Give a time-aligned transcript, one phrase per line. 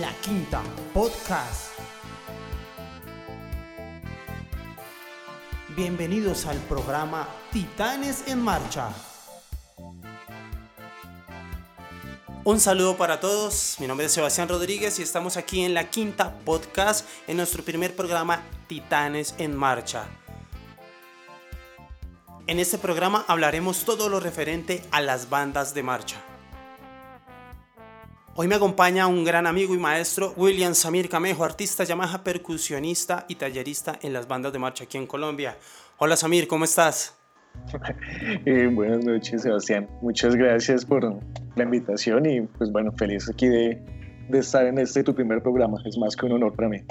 [0.00, 1.70] La Quinta Podcast.
[5.76, 8.88] Bienvenidos al programa Titanes en Marcha.
[12.42, 16.36] Un saludo para todos, mi nombre es Sebastián Rodríguez y estamos aquí en la Quinta
[16.44, 20.08] Podcast en nuestro primer programa Titanes en Marcha.
[22.48, 26.16] En este programa hablaremos todo lo referente a las bandas de marcha.
[28.36, 33.34] Hoy me acompaña un gran amigo y maestro, William Samir Camejo, artista Yamaha, percusionista y
[33.34, 35.56] tallerista en las bandas de marcha aquí en Colombia.
[35.98, 37.16] Hola Samir, ¿cómo estás?
[38.44, 41.18] Eh, buenas noches Sebastián, muchas gracias por
[41.56, 43.82] la invitación y pues bueno, feliz aquí de,
[44.28, 46.82] de estar en este tu primer programa, es más que un honor para mí.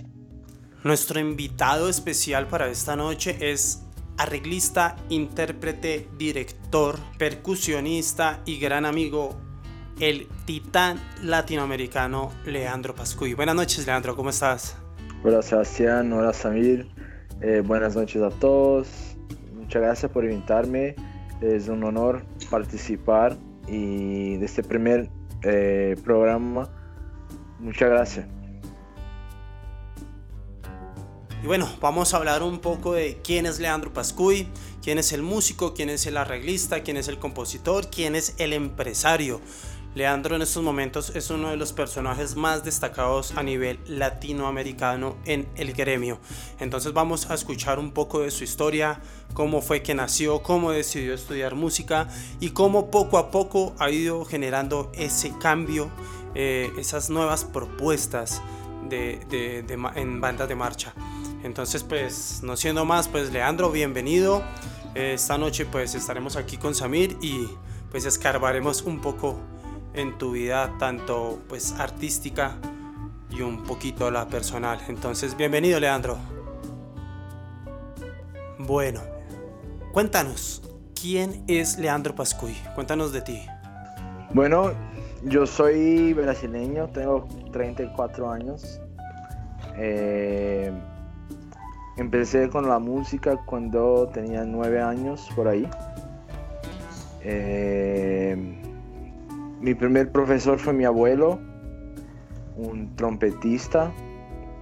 [0.84, 3.85] Nuestro invitado especial para esta noche es
[4.18, 9.36] arreglista, intérprete, director, percusionista y gran amigo
[10.00, 13.34] el titán latinoamericano Leandro Pascuy.
[13.34, 14.78] Buenas noches, Leandro, ¿cómo estás?
[15.24, 16.88] Hola, Sebastián, hola, Samir.
[17.42, 19.16] Eh, buenas noches a todos.
[19.54, 20.96] Muchas gracias por invitarme.
[21.42, 25.10] Es un honor participar y de este primer
[25.44, 26.70] eh, programa.
[27.60, 28.28] Muchas gracias.
[31.46, 34.48] Y bueno, vamos a hablar un poco de quién es Leandro Pascuy,
[34.82, 38.52] quién es el músico, quién es el arreglista, quién es el compositor, quién es el
[38.52, 39.40] empresario.
[39.94, 45.48] Leandro en estos momentos es uno de los personajes más destacados a nivel latinoamericano en
[45.56, 46.18] el gremio.
[46.60, 49.00] Entonces vamos a escuchar un poco de su historia,
[49.36, 52.08] cómo fue que nació, cómo decidió estudiar música
[52.40, 55.92] y cómo poco a poco ha ido generando ese cambio,
[56.34, 58.42] eh, esas nuevas propuestas
[58.90, 59.64] de,
[59.96, 60.94] en bandas de marcha.
[61.46, 64.42] Entonces pues no siendo más, pues Leandro, bienvenido.
[64.96, 67.48] esta noche pues estaremos aquí con Samir y
[67.92, 69.38] pues escarbaremos un poco
[69.94, 72.56] en tu vida tanto pues artística
[73.30, 74.80] y un poquito la personal.
[74.88, 76.18] Entonces, bienvenido Leandro.
[78.58, 79.02] Bueno,
[79.92, 80.64] cuéntanos,
[81.00, 82.56] ¿quién es Leandro Pascuy?
[82.74, 83.46] Cuéntanos de ti.
[84.34, 84.74] Bueno,
[85.22, 88.82] yo soy brasileño, tengo 34 años.
[89.78, 90.74] Eh,
[91.98, 95.68] empecé con la música cuando tenía 9 años por ahí.
[97.22, 98.36] Eh,
[99.60, 101.40] mi primer profesor fue mi abuelo,
[102.58, 103.92] un trompetista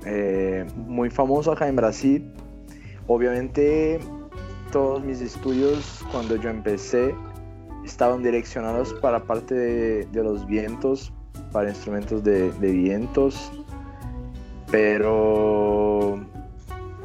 [0.06, 2.34] eh, muy famoso acá en Brasil.
[3.08, 4.00] Obviamente
[4.72, 7.14] todos mis estudios cuando yo empecé
[7.86, 11.14] estaban direccionados para parte de, los vientos,
[11.52, 13.52] para instrumentos de, vientos,
[14.72, 16.20] pero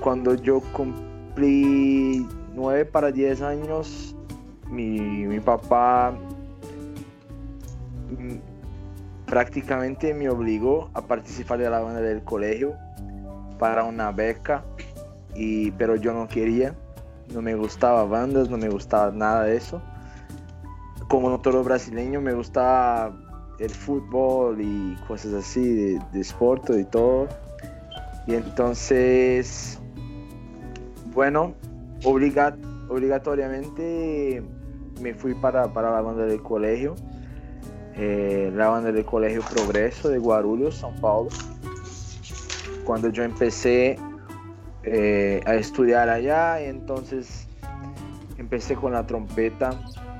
[0.00, 4.14] cuando yo cumplí 9 para 10 años,
[4.70, 6.14] mi, papá
[9.26, 12.74] prácticamente me obligó a participar de la banda del colegio
[13.58, 14.64] para una beca,
[15.34, 16.74] y, pero yo no quería,
[17.32, 19.82] no me gustaba bandas, no me gustaba nada de eso.
[21.08, 23.12] Como todo brasileño me gustaba
[23.58, 27.28] el fútbol y cosas así, de, de y todo.
[28.26, 29.77] Y entonces,
[31.18, 31.54] bueno,
[32.04, 34.40] obligatoriamente
[35.00, 36.94] me fui para, para la banda del colegio
[37.96, 41.30] eh, la banda del Colegio Progreso de Guarulhos, São Paulo.
[42.84, 43.98] Cuando yo empecé
[44.84, 47.48] eh, a estudiar allá, entonces
[48.36, 49.70] empecé con la trompeta,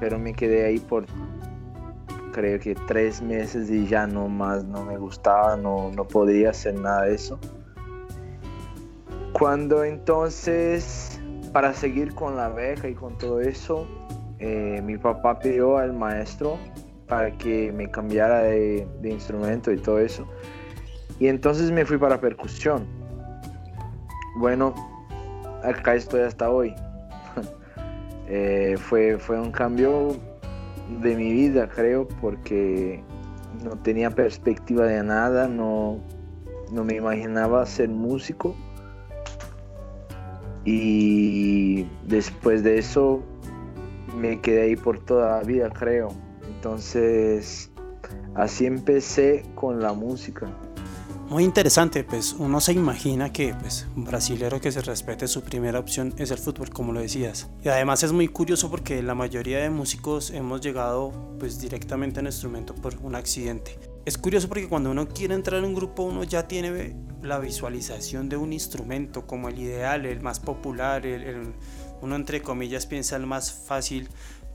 [0.00, 1.06] pero me quedé ahí por
[2.32, 6.75] creo que tres meses y ya no más, no me gustaba, no, no podía hacer
[6.75, 7.38] nada de eso.
[9.38, 11.21] Cuando entonces,
[11.53, 13.87] para seguir con la beca y con todo eso,
[14.41, 16.59] eh, mi papá pidió al maestro
[17.06, 20.27] para que me cambiara de, instrumento y todo eso.
[21.21, 22.84] Y entonces me fui para percusión.
[24.38, 24.75] Bueno,
[25.62, 26.75] acá estoy hasta hoy.
[28.31, 30.15] Eh, fue, fue un cambio
[31.01, 33.03] de mi vida, creo, porque
[33.65, 35.98] no tenía perspectiva de nada, no,
[36.71, 38.54] no me imaginaba ser músico.
[40.70, 43.22] Y después de eso
[44.15, 46.09] me quedé ahí por toda la vida, creo.
[46.47, 47.70] Entonces,
[48.34, 50.47] así empecé con la música.
[51.30, 55.78] Muy interesante, pues uno se imagina que pues, un brasilero que se respete su primera
[55.78, 57.48] opción es el fútbol, como lo decías.
[57.64, 62.26] Y además es muy curioso porque la mayoría de músicos hemos llegado pues directamente al
[62.26, 63.78] instrumento por un accidente.
[64.09, 68.31] Es curioso porque cuando uno quiere entrar en un grupo uno ya tiene la visualización
[68.31, 71.53] de un instrumento como el ideal, el más popular, el
[72.01, 74.09] uno entre comillas piensa el más fácil,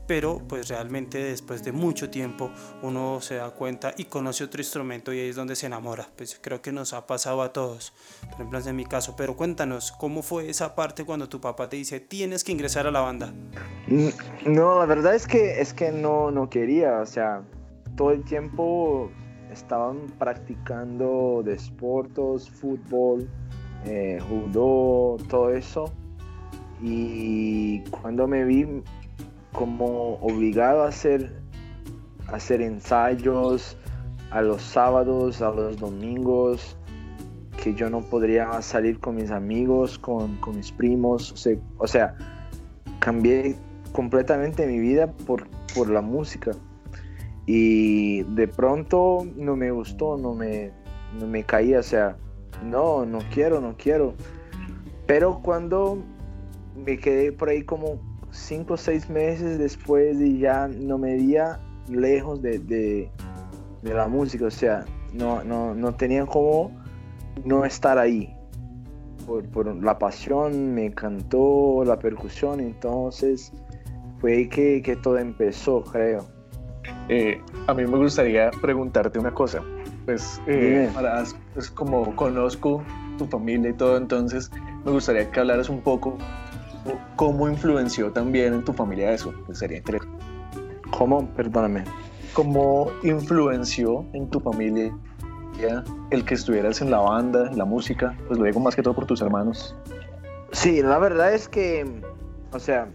[0.08, 2.50] pero pues realmente después de mucho tiempo
[2.82, 6.08] uno se da cuenta y conoce otro instrumento y ahí es donde se enamora.
[6.16, 7.92] Pues creo que nos ha pasado a todos,
[8.22, 9.14] por ejemplo en mi caso.
[9.14, 12.90] Pero cuéntanos, ¿cómo fue esa parte cuando tu papá te dice tienes que ingresar a
[12.90, 13.32] la banda?
[14.46, 17.44] No, la verdad es que es que no, no quería, o sea,
[17.94, 19.12] todo el tiempo
[19.54, 23.28] estaban practicando deportes, fútbol,
[23.86, 25.92] eh, judo, todo eso.
[26.82, 28.66] Y cuando me vi
[29.52, 31.32] como obligado a hacer,
[32.26, 33.76] hacer ensayos
[34.30, 36.76] a los sábados, a los domingos,
[37.62, 41.46] que yo no podría salir con mis amigos, con, mis primos,
[41.78, 42.16] o sea,
[42.98, 43.56] cambié
[43.92, 46.50] completamente mi vida por, por la música.
[47.46, 50.70] Y de pronto no me gustó, no me,
[51.18, 52.16] no me caía, o sea,
[52.64, 54.14] no, no quiero, no quiero.
[55.06, 55.98] Pero cuando
[56.74, 58.00] me quedé por ahí como
[58.30, 63.10] cinco o seis meses después y ya no me veía lejos de,
[63.82, 66.70] la música, o sea, no, no, no tenía como
[67.44, 68.34] no estar ahí.
[69.26, 73.52] Por, la pasión, me encantó la percusión, entonces
[74.20, 76.33] fue ahí que, que todo empezó, creo.
[77.08, 79.62] Eh, a mí me gustaría preguntarte una cosa.
[80.04, 80.90] Pues, eh,
[81.54, 82.82] pues, como conozco
[83.18, 84.50] tu familia y todo, entonces
[84.84, 86.18] me gustaría que hablaras un poco
[87.16, 89.32] cómo influenció también en tu familia eso.
[89.46, 90.24] Pues sería interesante.
[90.90, 91.26] ¿Cómo?
[91.34, 91.84] Perdóname.
[92.34, 94.92] ¿Cómo influenció en tu familia
[96.10, 98.16] el que estuvieras en la banda, en la música?
[98.26, 99.74] Pues lo digo más que todo por tus hermanos.
[100.52, 101.84] Sí, la verdad es que,
[102.52, 102.88] o sea,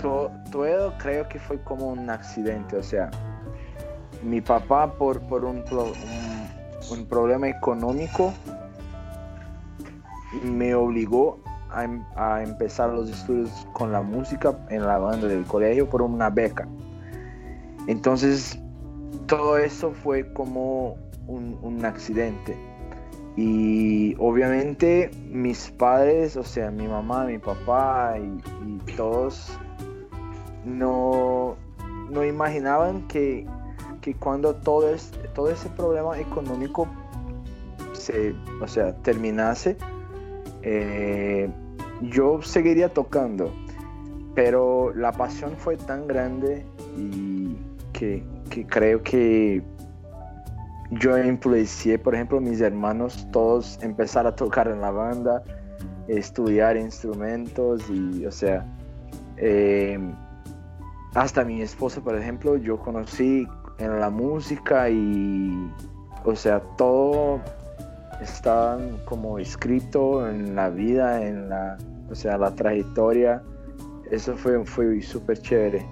[0.00, 3.10] todo, todo creo que fue como un accidente, o sea,
[4.24, 5.62] mi papá por, por un,
[6.90, 8.32] un, problema económico
[10.42, 11.38] me obligó
[11.70, 16.02] a, em, a, empezar los estudios con la música en la banda del colegio por
[16.02, 16.66] una beca.
[17.86, 18.58] Entonces,
[19.26, 20.96] todo eso fue como
[21.26, 22.56] un, un accidente.
[23.36, 29.58] Y obviamente mis padres, o sea, mi mamá, mi papá y, y todos
[30.64, 31.56] no,
[32.10, 33.46] no imaginaban que
[34.04, 36.86] que cuando todo, es, todo ese problema económico
[37.94, 39.78] se, o sea, terminase,
[40.60, 41.48] eh,
[42.02, 43.50] yo seguiría tocando,
[44.34, 46.66] pero la pasión fue tan grande
[46.98, 47.56] y
[47.94, 49.62] que, que creo que
[50.90, 55.42] yo influencié, por ejemplo, mis hermanos todos empezar a tocar en la banda,
[56.08, 58.66] estudiar instrumentos y, o sea,
[59.38, 59.98] eh,
[61.14, 63.48] hasta mi esposa, por ejemplo, yo conocí
[63.78, 65.70] en la música y,
[66.24, 67.40] o sea, todo
[68.20, 71.76] está como escrito en la vida, en la,
[72.10, 73.42] o sea, la trayectoria.
[74.10, 75.86] Eso fue, fue súper chévere.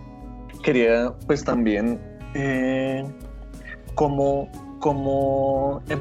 [0.62, 1.98] Quería pues también
[2.34, 3.04] eh,
[3.94, 4.48] cómo,
[5.88, 6.00] em,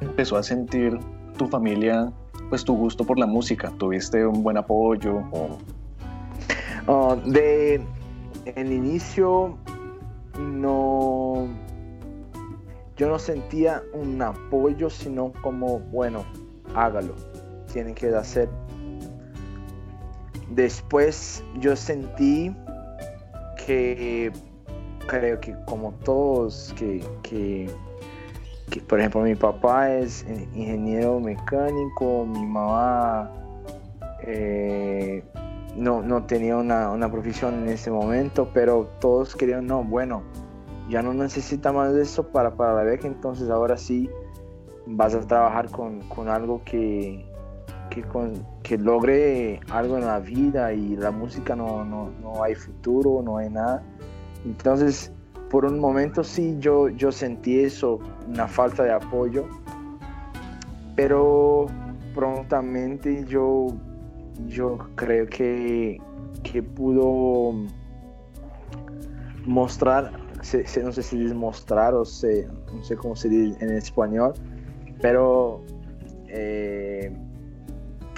[0.00, 0.98] empezó a sentir
[1.36, 2.10] tu familia
[2.48, 3.72] pues tu gusto por la música.
[3.76, 5.22] ¿Tuviste un buen apoyo?
[6.86, 7.80] Oh, de
[8.54, 9.58] el inicio
[10.38, 11.48] no,
[12.96, 16.24] yo no sentía un apoyo, sino como, bueno,
[16.74, 17.14] hágalo,
[17.72, 18.48] tienen que hacer.
[20.50, 22.54] Después yo sentí
[23.66, 24.32] que
[25.06, 27.70] creo que como todos, que, que,
[28.88, 30.24] por ejemplo mi papá es
[30.54, 33.30] ingeniero mecánico, mi mamá
[34.22, 35.22] eh,
[35.76, 40.22] no, no tenía una, una, profesión en ese momento, pero todos querían, no, bueno,
[40.88, 44.08] ya no necesita más de eso para, para la beca, entonces ahora sí
[44.86, 47.26] vas a trabajar con, con algo que,
[47.90, 52.54] que, con, que, logre algo en la vida y la música no, no, no, hay
[52.54, 53.82] futuro, no hay nada.
[54.44, 55.12] Entonces,
[55.50, 59.46] por un momento sí, yo, yo sentí eso, una falta de apoyo,
[60.94, 61.66] pero
[62.14, 63.68] prontamente yo
[64.48, 66.00] yo creo que,
[66.42, 67.54] que pudo
[69.44, 74.34] mostrar, no sé si mostrar o sé, no sé cómo se dice en español,
[75.00, 75.62] pero
[76.28, 77.12] eh,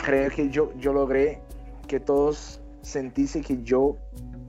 [0.02, 1.40] creo que yo, yo logré
[1.86, 3.96] que todos sentise que yo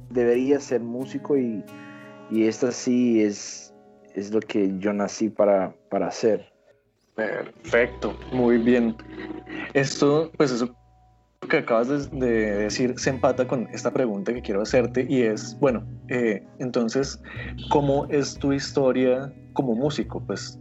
[0.09, 1.63] debería ser músico y,
[2.31, 3.73] y esto sí es,
[4.15, 6.51] es lo que yo nací para, para hacer.
[7.15, 8.95] Perfecto, muy bien.
[9.73, 10.73] Esto, pues eso
[11.49, 15.83] que acabas de, decir se empata con esta pregunta que quiero hacerte y es, bueno,
[16.07, 17.21] eh, entonces,
[17.69, 20.21] ¿cómo es tu historia como músico?
[20.25, 20.57] Pues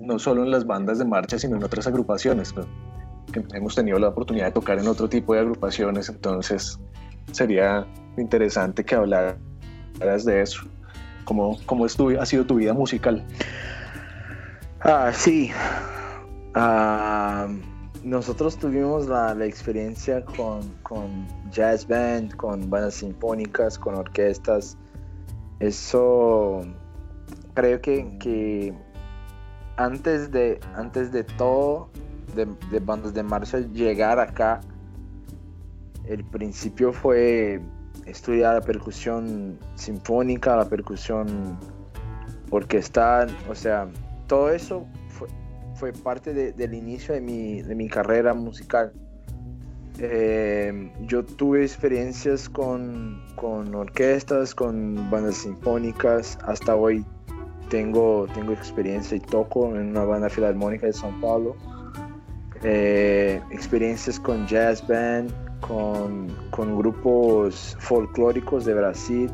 [0.00, 2.52] no solo en las bandas de marcha, sino en otras agrupaciones.
[2.52, 2.66] Pues,
[3.54, 6.80] hemos tenido la oportunidad de tocar en otro tipo de agrupaciones, entonces,
[7.30, 7.86] sería
[8.16, 9.36] interesante que hablaras
[10.24, 10.62] de eso.
[11.24, 13.22] ¿Cómo, cómo ha sido tu vida musical?
[14.80, 15.50] Ah, sí.
[16.54, 17.48] Ah,
[18.04, 24.76] nosotros tuvimos la, experiencia con, con, jazz band, con bandas sinfónicas, con orquestas.
[25.60, 26.62] Eso
[27.54, 28.74] creo que, que
[29.76, 31.90] antes, de, antes de todo,
[32.34, 34.60] de, de bandas de marcha, llegar acá,
[36.06, 37.60] el principio fue
[38.06, 41.58] estudiar la percusión sinfónica, la percusión
[42.50, 43.88] orquestal, o sea,
[44.26, 44.86] todo eso
[45.78, 48.92] fue, parte del inicio de mi, de mi carrera musical.
[50.00, 57.04] Eh, yo tuve experiencias con, con, orquestas, con bandas sinfónicas, hasta hoy
[57.68, 61.56] tengo, tengo experiencia y toco en una banda filarmónica de São Paulo.
[62.62, 69.30] Eh, experiencias con jazz band, con, con grupos folclóricos de Brasil,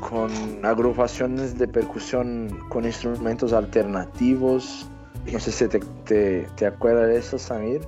[0.00, 0.30] con
[0.64, 4.88] agrupaciones de percusión con instrumentos alternativos.
[5.32, 7.80] No sé si te, te, acuerdas de eso, Samir.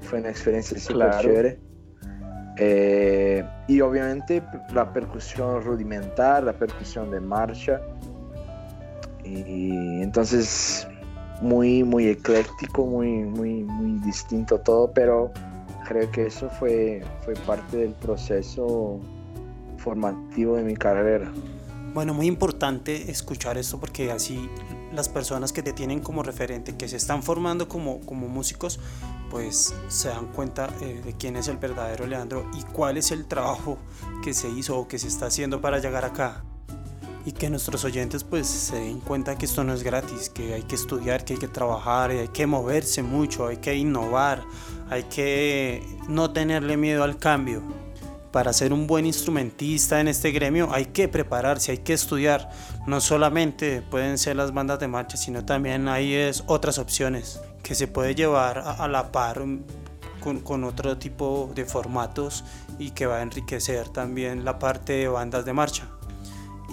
[0.00, 1.58] Fue una experiencia súper chévere.
[2.58, 4.42] Eh, y obviamente
[4.74, 7.80] la percusión rudimentar, la percusión de marcha.
[9.24, 10.86] Y entonces
[11.40, 15.32] muy, muy ecléctico, muy, muy, muy distinto todo, pero
[15.86, 19.00] creo que eso fue, fue parte del proceso
[19.82, 21.30] formativo de mi carrera.
[21.92, 24.48] Bueno, muy importante escuchar esto porque así
[24.94, 28.80] las personas que te tienen como referente, que se están formando como, como músicos,
[29.30, 33.26] pues se dan cuenta eh, de quién es el verdadero Leandro y cuál es el
[33.26, 33.78] trabajo
[34.22, 36.44] que se hizo o que se está haciendo para llegar acá.
[37.24, 40.62] Y que nuestros oyentes pues se den cuenta que esto no es gratis, que hay
[40.62, 44.42] que estudiar, que hay que trabajar, hay que moverse mucho, hay que innovar,
[44.88, 47.62] hay que no tenerle miedo al cambio
[48.32, 52.50] para ser un buen instrumentista en este gremio hay que prepararse, hay que estudiar.
[52.86, 57.86] No solamente pueden ser las bandas de marcha, sino también hay otras opciones que se
[57.86, 59.42] puede llevar a, la par
[60.20, 62.44] con, con, otro tipo de formatos
[62.78, 65.86] y que va a enriquecer también la parte de bandas de marcha.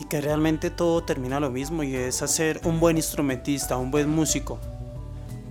[0.02, 4.10] Y que realmente todo termina lo mismo y es hacer un buen instrumentista, un buen
[4.10, 4.60] músico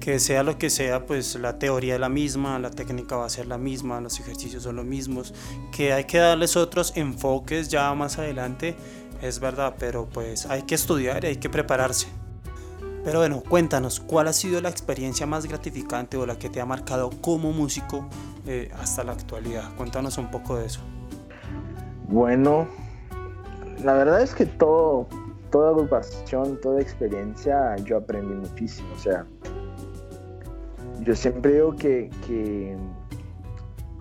[0.08, 3.28] que sea lo que sea, pues la teoría es la misma, la técnica va a
[3.28, 5.34] ser la misma, los ejercicios son los mismos,
[5.70, 8.74] que hay que darles otros enfoques ya más adelante,
[9.20, 12.06] es verdad, pero pues hay que estudiar hay que prepararse.
[13.04, 16.64] Pero bueno, cuéntanos, ¿cuál ha sido la experiencia más gratificante o la que te ha
[16.64, 18.08] marcado como músico
[18.46, 19.76] eh, hasta la actualidad?
[19.76, 20.80] Cuéntanos un poco de eso.
[22.08, 22.66] Bueno,
[23.84, 25.06] la verdad es que todo,
[25.50, 28.88] toda agrupación, toda experiencia, yo aprendí muchísimo.
[28.96, 29.26] O sea,
[31.04, 32.76] yo siempre digo que,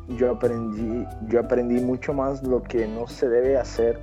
[0.08, 4.00] yo, aprendí, yo aprendí mucho más lo que no se debe hacer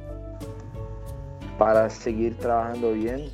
[1.58, 3.30] para seguir trabajando bien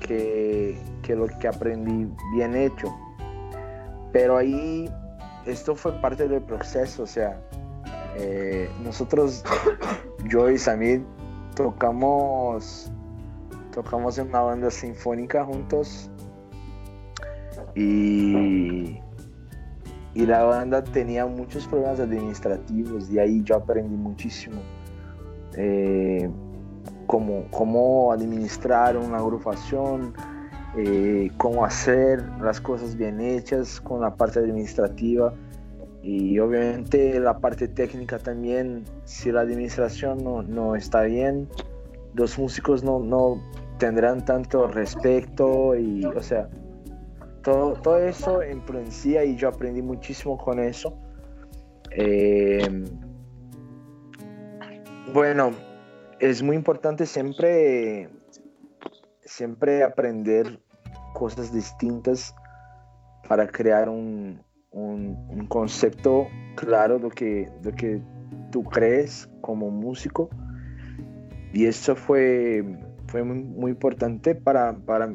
[0.00, 2.94] que, lo que aprendí bien hecho.
[4.12, 4.90] Pero ahí
[5.46, 7.40] esto fue parte del proceso, o sea,
[8.16, 9.42] eh, nosotros,
[10.28, 11.02] yo y Samir,
[11.56, 12.90] tocamos,
[13.72, 16.10] tocamos en una banda sinfónica juntos
[17.74, 18.98] y,
[20.14, 24.60] y la banda tenía muchos problemas administrativos y ahí yo aprendí muchísimo.
[25.56, 26.28] Eh,
[27.06, 30.14] cómo, administrar una agrupación,
[30.76, 35.34] eh, cómo hacer las cosas bien hechas con la parte administrativa
[36.02, 41.48] y obviamente la parte técnica también, si la administración no, no está bien,
[42.14, 43.40] los músicos no, no,
[43.78, 46.48] tendrán tanto respeto y, o sea,
[47.42, 50.96] todo, todo eso influencia y yo aprendí muchísimo con eso.
[51.90, 52.68] Eh,
[55.12, 55.52] bueno,
[56.20, 58.08] es muy importante siempre,
[59.24, 60.60] siempre aprender
[61.12, 62.34] cosas distintas
[63.28, 68.00] para crear un, un, concepto claro de lo que, de que
[68.50, 70.30] tú crees como músico.
[71.52, 72.64] Y eso fue,
[73.08, 75.12] fue muy, muy importante para, para,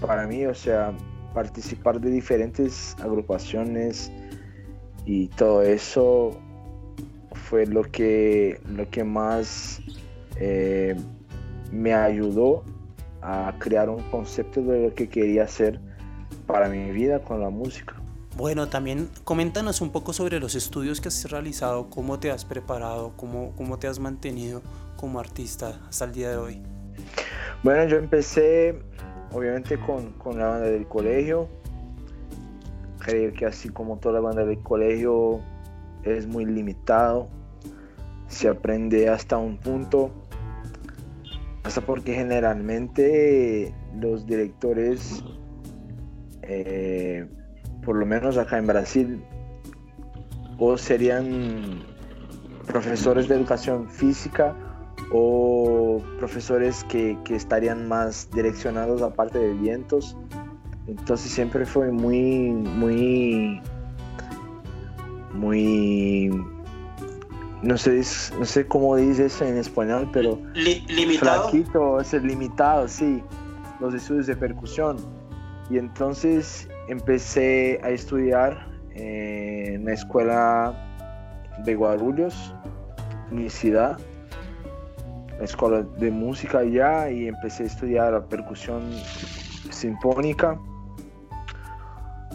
[0.00, 0.94] para mí, o sea,
[1.32, 4.10] participar de diferentes agrupaciones
[5.04, 6.38] y todo eso
[7.48, 9.80] fue lo que, lo que más
[10.36, 10.96] eh,
[11.70, 12.64] me ayudó
[13.20, 15.80] a crear un concepto de lo que quería hacer
[16.46, 17.94] para mi vida con la música.
[18.36, 23.12] Bueno, también coméntanos un poco sobre los estudios que has realizado, cómo te has preparado,
[23.16, 24.62] cómo, cómo te has mantenido
[24.96, 26.62] como artista hasta el día de hoy.
[27.62, 28.80] Bueno, yo empecé
[29.32, 31.48] obviamente con, con, la banda del colegio.
[32.98, 35.40] Creo que así como toda la banda del colegio
[36.04, 37.28] es muy limitado
[38.32, 40.10] se aprende hasta un punto,
[41.64, 45.22] hasta porque generalmente los directores,
[46.42, 47.28] eh,
[47.84, 49.24] por lo menos acá en Brasil,
[50.58, 51.82] o serían
[52.66, 54.56] profesores de educación física
[55.10, 60.16] o profesores que, que estarían más direccionados a parte de vientos.
[60.86, 63.60] Entonces siempre fue muy, muy,
[65.32, 66.30] muy,
[67.62, 68.02] no sé,
[68.38, 71.48] no sé cómo dice eso en español, pero limitado.
[71.48, 73.22] Flaquito, es limitado, sí,
[73.80, 74.96] los estudios de percusión.
[75.70, 80.74] Y entonces empecé a estudiar en la escuela
[81.64, 82.54] de Guarulhos,
[83.30, 83.98] mi ciudad,
[85.42, 88.80] la escuela de música allá y empecé a estudiar la percusión
[89.70, 90.56] sinfónica.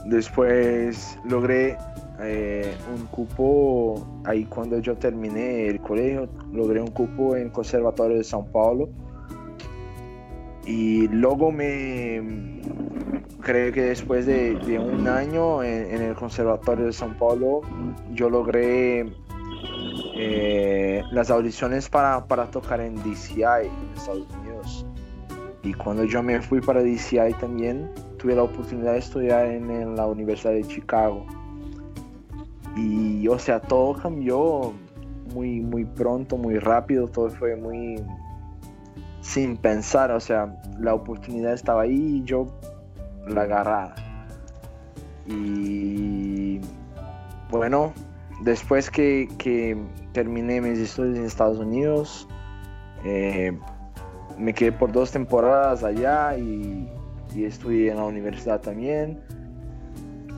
[0.08, 1.78] Después logré
[2.20, 8.24] eh, un cupo, ahí cuando yo terminé el colegio, logré un cupo en Conservatorio de
[8.24, 8.90] São Paulo.
[10.66, 12.60] Y luego me,
[13.40, 17.62] creo que después de, un año en, el Conservatorio de São Paulo,
[18.12, 19.06] yo logré
[20.18, 24.86] eh, las audiciones para, para, tocar en DCI, en Estados Unidos.
[25.64, 30.06] Y cuando yo me fui para DCI también, tuve la oportunidad de estudiar en, la
[30.06, 31.26] Universidad de Chicago.
[32.76, 34.74] Y, o sea, todo cambió
[35.34, 38.02] muy, muy pronto, muy rápido, todo fue muy
[39.22, 42.48] sin pensar, o sea, la oportunidad estaba ahí y yo
[43.28, 43.96] la agarraba.
[45.26, 46.62] Y
[47.50, 47.94] bueno,
[48.42, 49.78] después que, que,
[50.14, 52.28] terminé mis estudios en Estados Unidos,
[53.04, 53.58] eh,
[54.38, 56.92] me quedé por dos temporadas allá y,
[57.36, 59.20] estudié en la universidad también.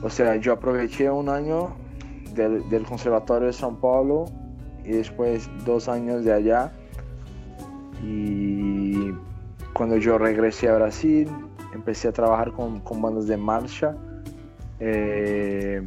[0.02, 1.74] O sea, yo aproveché un año
[2.34, 4.26] del, del Conservatorio de São Paulo
[4.84, 6.72] y después dos años de allá.
[8.02, 9.12] Y
[9.72, 11.28] cuando yo regresé a Brasil,
[11.72, 13.96] empecé a trabajar con, con bandas de marcha.
[14.78, 15.82] Eh,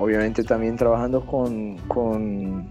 [0.00, 2.70] obviamente también trabajando con, con,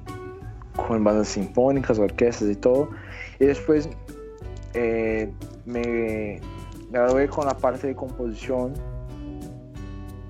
[0.75, 2.89] con, bandas sinfónicas, orquestas y todo.
[3.39, 3.87] Y después
[4.73, 5.31] eh,
[5.65, 6.41] me
[6.89, 8.73] gradué con la parte de composición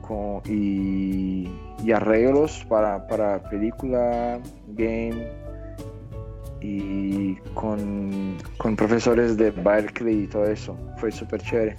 [0.01, 1.47] con, y,
[1.91, 5.27] arreglos para, para película, game
[6.61, 10.77] y con, con profesores de Berkeley y todo eso.
[10.97, 11.77] Fue súper chévere.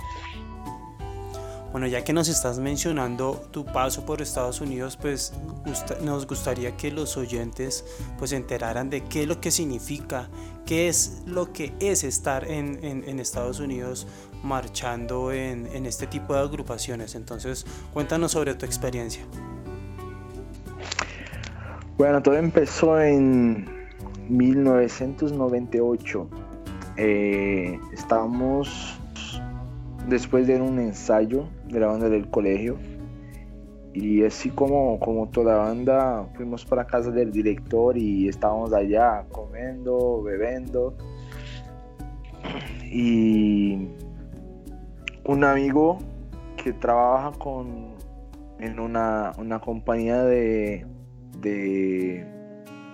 [1.72, 5.32] Bueno, ya que nos estás mencionando tu paso por Estados Unidos, pues
[6.02, 7.84] nos gustaría que los oyentes
[8.18, 10.28] pues se enteraran de qué es lo que significa,
[10.66, 14.08] qué es lo que es estar en, Estados Unidos
[14.42, 17.14] marchando en, en, este tipo de agrupaciones.
[17.14, 19.22] Entonces, cuéntanos sobre tu experiencia.
[21.98, 23.68] Bueno, todo empezó en
[24.28, 26.28] 1998.
[26.96, 28.99] Eh, estábamos
[30.10, 32.76] después de un ensayo de la banda del colegio.
[33.92, 40.22] Y así como, como toda banda, fuimos para casa del director y estábamos allá comiendo,
[40.22, 40.94] bebiendo.
[42.84, 43.88] Y
[45.24, 45.98] un amigo
[46.56, 47.94] que trabaja con,
[48.58, 50.86] en una, una compañía de,
[51.40, 52.24] de,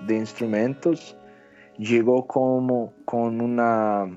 [0.07, 1.17] de, instrumentos
[1.77, 4.17] llegó como con una,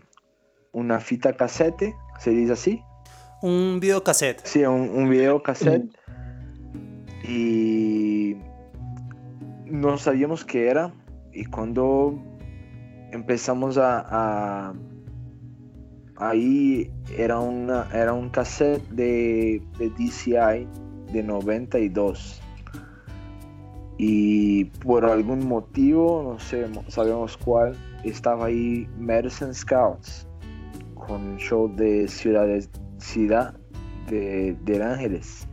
[0.71, 2.83] una fita cassette, se dice así,
[3.41, 4.41] un videocassette.
[4.45, 5.89] Sí, un, un videocassette.
[7.23, 8.35] Y
[9.65, 10.93] no sabíamos qué era.
[11.31, 12.17] Y cuando
[13.11, 14.73] empezamos a,
[16.17, 20.67] ahí era una era un cassette de, de, DCI
[21.11, 22.41] de 92
[23.97, 30.27] y por algún motivo no sé sabemos cuál estaba ahí Medicine Scouts
[30.95, 33.55] con un show de ciudades ciudad
[34.07, 35.47] de, de Ángeles.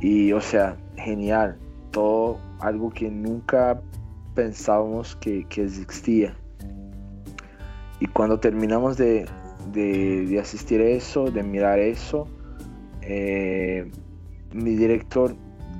[0.00, 1.58] Y o sea, genial,
[1.90, 3.80] todo algo que nunca
[4.34, 6.34] pensábamos que, existía.
[8.00, 9.26] Y cuando terminamos de,
[9.72, 12.28] de, asistir a eso, de mirar eso,
[13.02, 13.90] eh,
[14.52, 15.34] mi director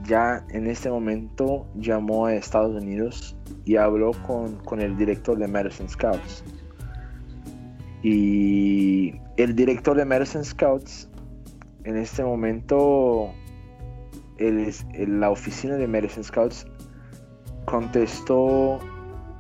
[0.05, 5.47] ya en este momento llamó a Estados Unidos y habló con, con el director de
[5.47, 6.43] Medicine Scouts.
[8.03, 11.09] Y el director de Medicine Scouts,
[11.85, 13.33] en este momento,
[14.39, 16.67] la oficina de Medicine Scouts
[17.65, 18.81] contestó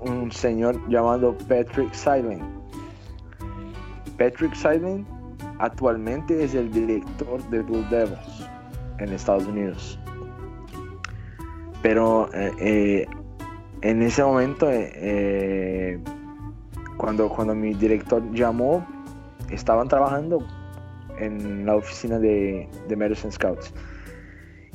[0.00, 2.42] un señor llamado Patrick Silent.
[4.16, 5.06] Patrick Silent
[5.58, 8.48] actualmente es el director de Blue Devils
[8.98, 9.98] en Estados Unidos.
[11.82, 13.06] Pero eh, eh,
[13.82, 15.98] en ese momento, eh,
[16.96, 18.86] cuando mi director llamó,
[19.50, 20.38] estaban trabajando
[21.18, 23.72] en la oficina de, de Medicine Scouts.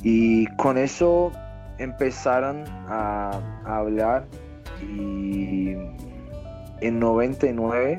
[0.02, 1.32] Y con eso
[1.78, 4.26] empezaron a, hablar
[4.82, 5.74] y
[6.80, 7.98] en 99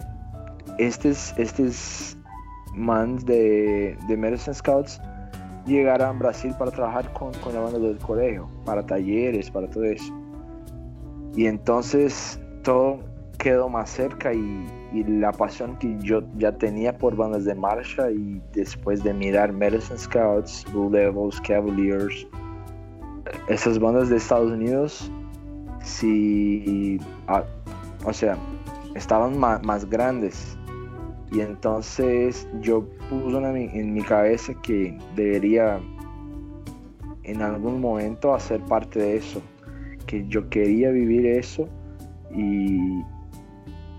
[0.77, 2.17] estos, estos
[2.73, 5.01] mans de, de Medicine Scouts
[5.65, 9.85] llegaron a Brasil para trabajar con, con la banda del colegio, para talleres, para todo
[9.85, 10.13] eso.
[11.35, 12.99] Y entonces todo
[13.39, 14.67] quedó más cerca y,
[15.03, 19.97] la pasión que yo ya tenía por bandas de marcha y después de mirar Medicine
[19.97, 22.27] Scouts, Blue Levels, Cavaliers,
[23.47, 25.12] esas bandas de Estados Unidos,
[25.81, 27.43] sí, ah,
[28.05, 28.38] o sea,
[28.95, 30.58] estaban más, grandes.
[31.31, 35.79] Y entonces yo puse en mi cabeza que debería
[37.23, 39.41] en algún momento hacer parte de eso,
[40.05, 41.67] que yo quería vivir eso
[42.31, 43.01] y,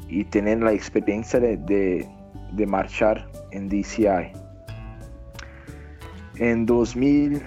[0.09, 2.09] y tener la experiencia de,
[2.66, 4.33] marchar en DCI.
[6.38, 7.42] En 2000,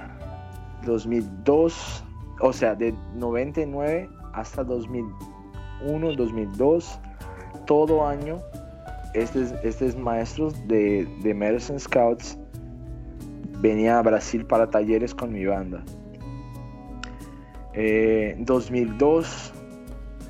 [0.85, 2.03] 2002,
[2.41, 6.99] o sea, de 99 hasta 2001, 2002,
[7.65, 8.41] todo año,
[9.13, 12.37] estos, estos maestros de, de Medicine Scouts
[13.59, 15.83] venían a Brasil para talleres con mi banda.
[17.73, 19.53] Eh, en 2002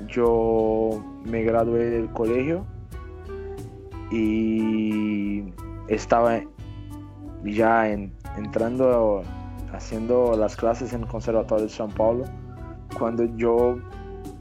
[0.08, 2.64] yo me gradué del colegio
[4.10, 5.44] y
[5.88, 6.40] estaba
[7.44, 7.88] ya
[8.36, 9.22] entrando
[9.72, 12.24] haciendo las clases en el Conservatorio de São Paulo
[12.98, 13.78] cuando yo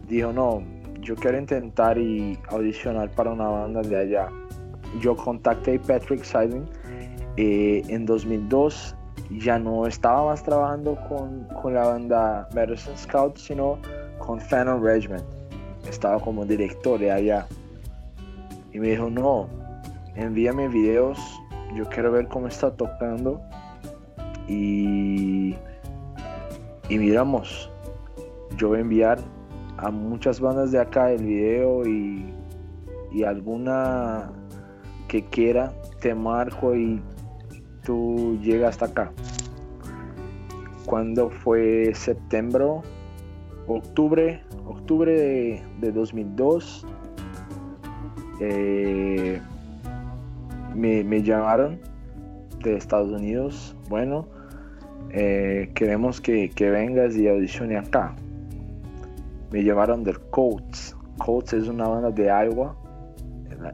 [0.08, 0.63] dije no
[1.02, 4.30] yo quiero intentar y audicionar para una banda de allá
[5.00, 6.65] yo contacté a Patrick Siding
[7.38, 8.96] eh, en 2002
[9.30, 13.78] ya no estaba más trabajando con, con la banda Medicine Scout sino
[14.18, 15.38] con Phantom Regiment
[15.89, 17.47] estaba como director de allá.
[18.71, 19.47] Y me dijo, no,
[20.15, 21.19] envíame videos,
[21.75, 23.41] yo quiero ver cómo está tocando.
[24.47, 25.56] Y,
[26.89, 27.69] y miramos,
[28.58, 29.19] yo voy a enviar
[29.78, 32.34] a muchas bandas de acá el video y,
[33.12, 34.32] y alguna
[35.08, 37.02] que quiera, te marco y
[37.84, 39.12] tú llegas hasta acá.
[40.86, 42.65] Cuando fue septiembre,
[43.67, 46.86] octubre, octubre de, 2002
[48.39, 49.41] eh,
[50.75, 51.79] me, llamaron
[52.63, 54.27] de Estados Unidos, bueno,
[55.12, 58.15] eh, queremos que, vengas y audicione acá.
[59.51, 60.95] Me llamaron del Coates.
[61.17, 62.75] Coates es una banda de agua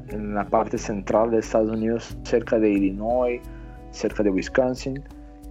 [0.08, 3.42] en la, parte central de Estados Unidos, cerca de Illinois,
[3.92, 5.04] cerca de Wisconsin.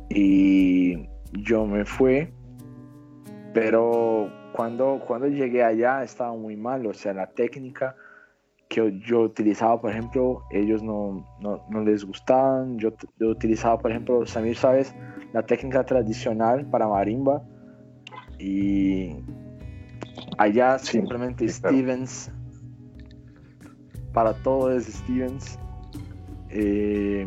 [0.09, 2.29] Y yo me fui,
[3.53, 7.97] pero cuando, cuando llegué allá estaba muy mal, o sea, la técnica
[8.69, 14.57] que yo utilizaba, por ejemplo, ellos no, no, les gustaban, yo, utilizaba, por ejemplo, Samir,
[14.57, 14.95] ¿sabes?
[15.33, 17.43] La técnica tradicional para marimba
[18.39, 19.17] y
[20.39, 22.31] allá simplemente Stevens,
[24.13, 25.59] para todo es Stevens.
[26.51, 27.27] Eh,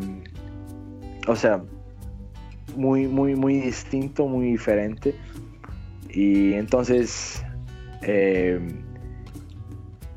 [1.26, 1.62] o sea,
[2.74, 5.14] muy, muy, muy distinto, muy diferente.
[6.10, 7.44] Y entonces
[8.02, 8.60] eh,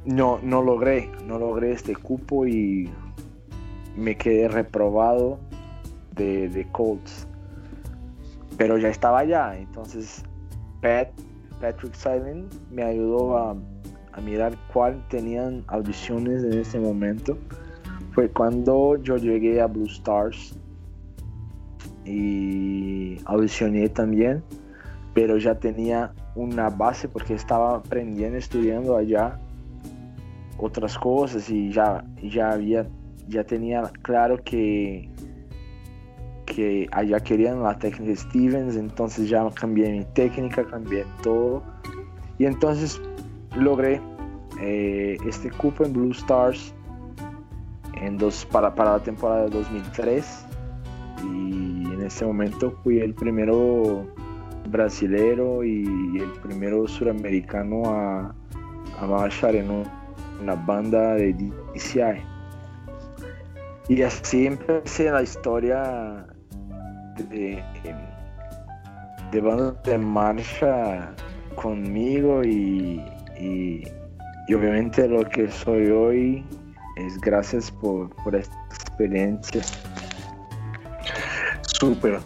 [0.05, 2.89] no, no logré, no logré este cupo y
[3.95, 5.39] me quedé reprobado
[6.15, 7.27] de, de Colts.
[8.57, 10.23] Pero ya estaba allá, entonces
[10.81, 11.09] Pat,
[11.59, 13.55] Patrick Silent me ayudó a,
[14.13, 17.37] a mirar cuál tenían audiciones en ese momento.
[18.13, 20.57] Fue cuando yo llegué a Blue Stars
[22.05, 24.43] y audicioné también
[25.13, 29.39] pero ya tenía una base porque estaba aprendiendo, estudiando allá
[30.57, 32.87] otras cosas y ya, ya había,
[33.27, 35.09] ya tenía claro que,
[36.45, 41.63] que allá querían la técnica Stevens, entonces ya cambié mi técnica, cambié todo.
[42.37, 43.01] Y entonces
[43.55, 44.01] logré
[44.59, 46.73] eh, este cupo en Blue Stars
[48.01, 50.45] en dos, para, para la temporada de 2003
[51.23, 54.07] y en ese momento fui el primero
[54.69, 58.35] brasilero y el primero suramericano a,
[58.99, 59.85] a marchar en
[60.41, 62.21] una banda de DCI.
[63.89, 66.25] Y así empecé la historia
[67.29, 67.63] de,
[69.31, 71.13] de bandas de marcha
[71.55, 73.01] conmigo y,
[73.39, 73.83] y,
[74.53, 76.45] obviamente lo que soy hoy
[76.97, 79.61] es gracias por, por esta experiencia.
[81.61, 82.19] Súper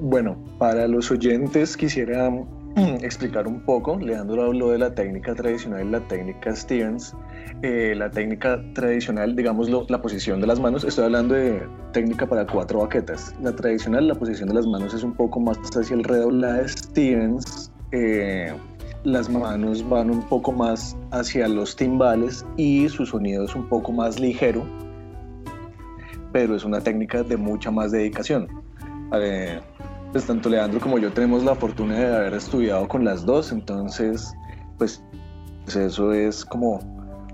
[0.00, 2.30] bueno, para los oyentes quisiera
[3.02, 3.98] explicar un poco.
[3.98, 7.14] Leandro habló de la técnica tradicional y la técnica Stevens.
[7.62, 11.62] Eh, la técnica tradicional, digamos, la posición de las manos, estoy hablando de
[11.92, 13.34] técnica para cuatro baquetas.
[13.42, 17.70] La tradicional, la posición de las manos es un poco más hacia el de Stevens,
[17.92, 18.52] eh,
[19.04, 23.92] las manos van un poco más hacia los timbales y su sonido es un poco
[23.92, 24.66] más ligero,
[26.32, 28.48] pero es una técnica de mucha más dedicación.
[29.12, 29.60] Eh,
[30.12, 34.34] pues tanto Leandro como yo tenemos la fortuna de haber estudiado con las dos, entonces
[34.78, 35.02] pues,
[35.64, 36.80] pues eso es como,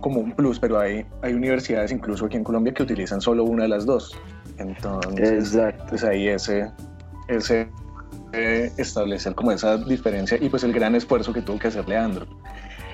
[0.01, 3.65] como un plus, pero hay, hay universidades incluso aquí en Colombia que utilizan solo una
[3.65, 4.17] de las dos.
[4.59, 5.59] Entonces,
[5.89, 6.71] pues ahí ese,
[7.29, 7.69] ese
[8.33, 12.27] eh, establecer como esa diferencia y pues el gran esfuerzo que tuvo que hacer Leandro.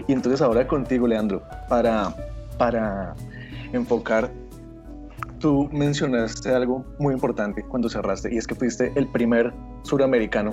[0.06, 2.14] Y entonces ahora contigo, Leandro, para,
[2.56, 3.14] para
[3.72, 4.30] enfocar
[5.38, 10.52] tú mencionaste algo muy importante cuando cerraste y es que fuiste el primer suramericano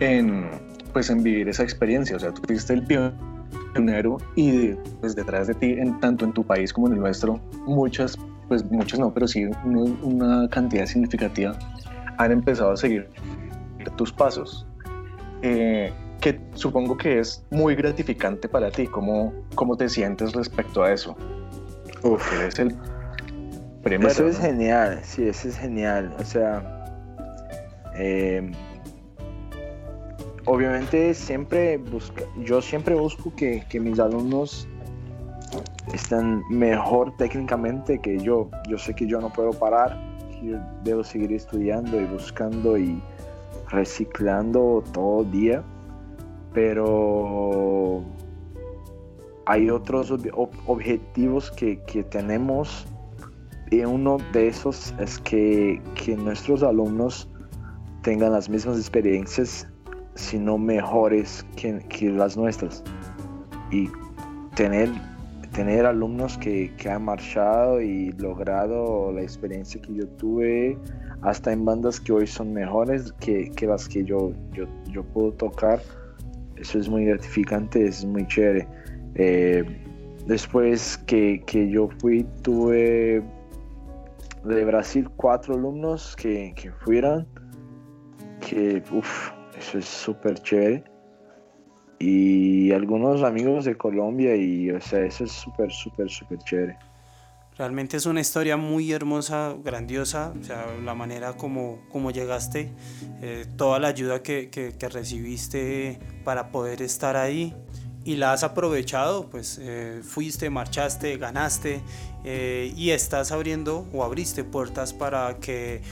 [0.00, 0.48] en,
[0.92, 2.16] pues, en vivir esa experiencia.
[2.16, 6.44] O sea, tú fuiste el pionero y pues, detrás de ti, en, tanto en tu
[6.44, 11.58] país como en el nuestro, muchas, pues muchas no, pero sí una cantidad significativa
[12.18, 13.08] han empezado a seguir
[13.96, 14.66] tus pasos.
[15.42, 18.86] Eh, que supongo que es muy gratificante para ti.
[18.86, 21.16] ¿Cómo, cómo te sientes respecto a eso?
[22.04, 22.32] Uf.
[22.34, 22.76] Eres el
[23.84, 26.14] eso es genial, sí, eso es genial.
[26.18, 26.62] O sea,
[27.94, 28.52] em,
[30.44, 34.68] obviamente siempre busca, yo siempre busco que, mis alumnos
[35.92, 38.48] estén mejor técnicamente que yo.
[38.68, 39.98] Yo sé que yo no puedo parar,
[40.30, 43.02] que yo debo seguir estudiando y buscando y
[43.68, 45.64] reciclando todo el día,
[46.52, 48.04] pero
[49.46, 50.12] hay otros
[50.66, 52.86] objetivos que, que tenemos
[53.72, 55.80] y uno de esos es que,
[56.18, 57.26] nuestros alumnos
[58.02, 59.66] tengan las mismas experiencias,
[60.14, 62.84] si no mejores que, las nuestras.
[63.70, 63.88] Y
[64.56, 64.90] tener,
[65.54, 70.76] tener alumnos que, han marchado y logrado la experiencia que yo tuve,
[71.22, 75.80] hasta en bandas que hoy son mejores que, las que yo, yo, puedo tocar,
[76.56, 78.68] eso es muy gratificante, es muy chévere.
[79.14, 79.64] Eh,
[80.26, 83.22] después que, que yo fui, tuve
[84.44, 87.26] de Brasil cuatro alumnos que, que fueran,
[88.40, 90.84] que uff, eso es súper chévere.
[91.98, 96.76] Y algunos amigos de Colombia y o sea, eso es súper, súper, súper chévere.
[97.56, 102.72] Realmente es una historia muy hermosa, grandiosa, o sea, la manera como, como llegaste,
[103.20, 107.54] eh, toda la ayuda que, que, que recibiste para poder estar ahí
[108.04, 111.82] y la has aprovechado, pues eh, fuiste, marchaste, ganaste
[112.24, 115.82] eh, y estás abriendo o abriste puertas para que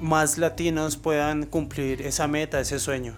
[0.00, 3.16] más latinos puedan cumplir esa meta, ese sueño.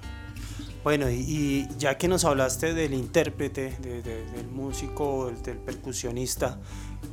[0.83, 6.59] Bueno, y, ya que nos hablaste del intérprete, del músico, del, percusionista,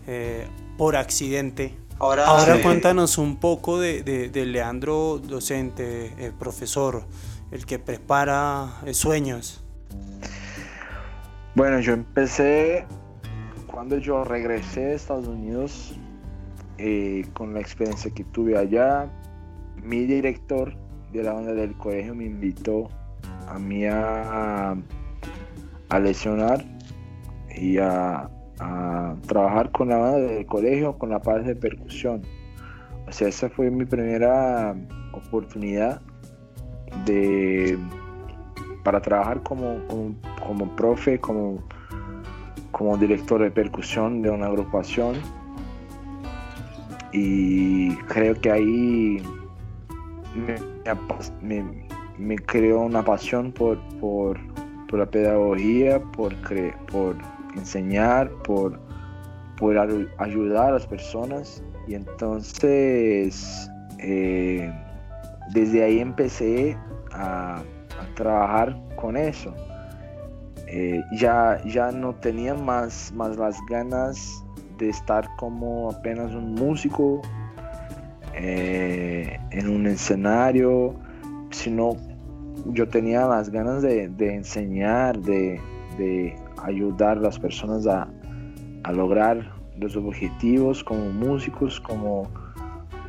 [0.08, 0.46] eh,
[0.78, 7.06] por accidente, ahora, ahora cuéntanos un poco de, Leandro, docente, profesor,
[7.52, 9.62] el que prepara sueños.
[11.54, 12.86] Bueno, yo empecé
[13.68, 16.00] cuando yo regresé de Estados Unidos
[16.78, 19.10] eh, con la experiencia que tuve allá.
[19.84, 20.74] Mi director
[21.12, 22.88] de la banda del colegio me invitó
[23.48, 24.78] a mí a,
[25.90, 26.64] a lesionar
[27.54, 32.22] y a, a, trabajar con la banda del colegio con la parte de percusión.
[33.08, 34.74] O sea, esa fue mi primera
[35.14, 36.02] oportunidad
[37.06, 37.78] de
[38.84, 40.16] para trabajar como, como,
[40.76, 41.60] profe, como,
[42.72, 45.16] como director de percusión de una agrupación.
[47.14, 49.24] Y creo que ahí
[51.42, 54.40] me, creó una pasión por, por,
[54.92, 56.34] la pedagogía, por,
[56.92, 57.16] por
[57.56, 58.80] enseñar, por,
[59.58, 59.78] por
[60.18, 61.64] ayudar a las personas.
[61.88, 64.72] Y entonces, eh,
[65.54, 66.78] desde ahí empecé
[67.14, 67.62] a
[68.16, 69.54] trabajar con eso.
[70.74, 74.42] Eh, ya, ya no tenía más, más las ganas
[74.78, 77.22] de estar como apenas un músico
[78.34, 80.96] eh, en un escenario,
[81.50, 81.98] sino
[82.68, 85.60] yo tenía las ganas de, enseñar, de,
[86.64, 88.08] ayudar a las personas a,
[88.94, 92.30] lograr los objetivos como músicos, como,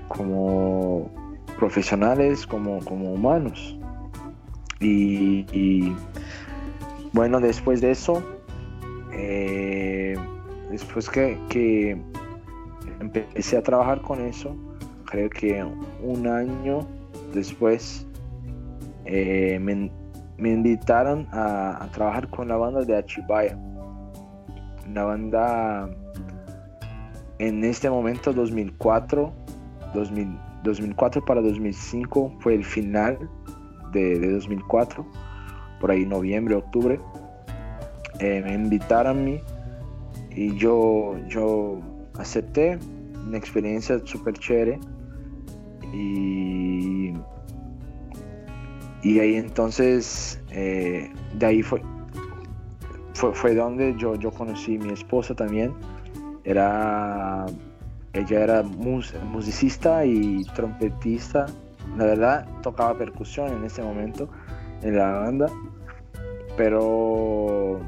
[0.08, 1.08] como
[1.60, 3.78] profesionales, como, como humanos.
[4.80, 5.94] Y,
[7.12, 8.22] bueno, después de eso,
[9.12, 10.16] eh,
[10.70, 12.00] después que,
[13.00, 14.56] empecé a trabajar con eso,
[15.06, 15.64] creo que
[16.02, 16.86] un año
[17.34, 18.06] después
[19.04, 23.56] eh, me invitaron a, trabajar con la banda de Achibaya.
[24.88, 25.88] Una banda
[27.38, 29.32] en este momento 2004,
[30.64, 33.18] 2004 para 2005 fue el final
[33.92, 35.04] de, 2004,
[35.82, 37.00] por ahí noviembre, octubre.
[38.20, 39.40] Eh, me invitaron a mí
[40.30, 41.80] y yo, yo
[42.16, 42.78] acepté
[43.26, 44.78] una experiencia súper chévere
[45.92, 47.12] y,
[49.02, 51.82] y ahí entonces eh, de ahí fue,
[53.14, 55.74] fue, donde yo, yo conocí a mi esposa también
[56.44, 57.46] era
[58.12, 61.46] ella era musicista y trompetista
[61.96, 64.28] la verdad tocaba percusión en ese momento
[64.82, 65.46] en la banda
[66.56, 67.80] pero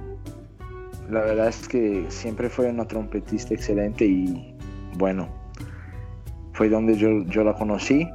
[1.10, 4.56] la verdad es que siempre fue una trompetista excelente y
[4.96, 5.28] bueno,
[6.52, 8.08] fue donde yo, la conocí.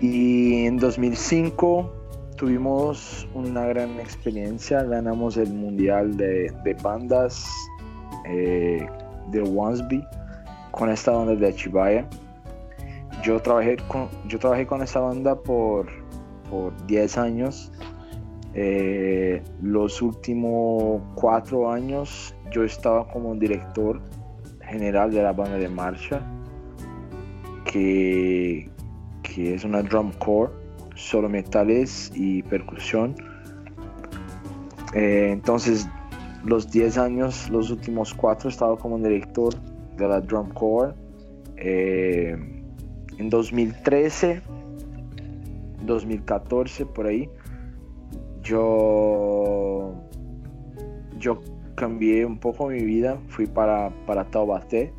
[0.00, 1.90] Y en 2005
[2.36, 7.48] tuvimos una gran experiencia, ganamos el Mundial de, Bandas
[8.26, 8.86] eh,
[9.30, 10.04] de Wansby
[10.72, 12.06] con esta banda de Achibaya.
[13.22, 15.86] Yo trabajé con, yo trabajé con esta banda por,
[16.50, 17.72] por 10 años
[18.58, 24.00] eh, los últimos cuatro años yo estaba como director
[24.62, 26.22] general de la banda de marcha,
[27.70, 28.70] que,
[29.22, 30.52] que es una drum core,
[30.94, 33.14] solo metales y percusión.
[34.94, 35.86] Eh, entonces,
[36.42, 39.54] los 10 años, los últimos cuatro, estaba como director
[39.98, 40.94] de la drum core.
[41.58, 42.34] Eh,
[43.18, 44.40] en 2013,
[45.84, 47.28] 2014, por ahí,
[48.46, 49.92] yo,
[51.18, 51.40] yo
[51.74, 54.92] cambié un poco mi vida, fui para, para Taubaté,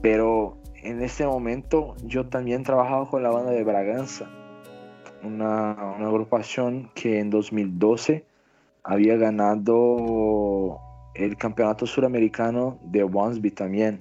[0.00, 4.28] pero en ese momento yo también trabajaba con la banda de Braganza,
[5.22, 8.24] una, una agrupación que en 2012
[8.82, 10.80] había ganado
[11.14, 14.00] el campeonato suramericano de Wansby también.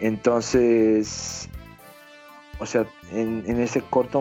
[0.00, 1.48] Entonces,
[2.58, 4.20] o sea, en, en ese corto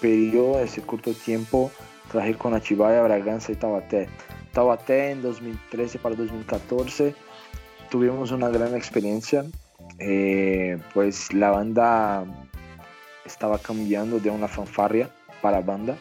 [0.00, 1.70] periodo, ese corto tiempo,
[2.10, 4.08] trabajé con Achibaya, Braganza y Tabaté.
[4.52, 7.14] Tabaté en 2013 para 2014
[7.90, 9.44] tuvimos una gran experiencia,
[9.98, 12.24] eh, pues la banda
[13.24, 15.10] estaba cambiando de una fanfarria
[15.42, 15.96] para banda,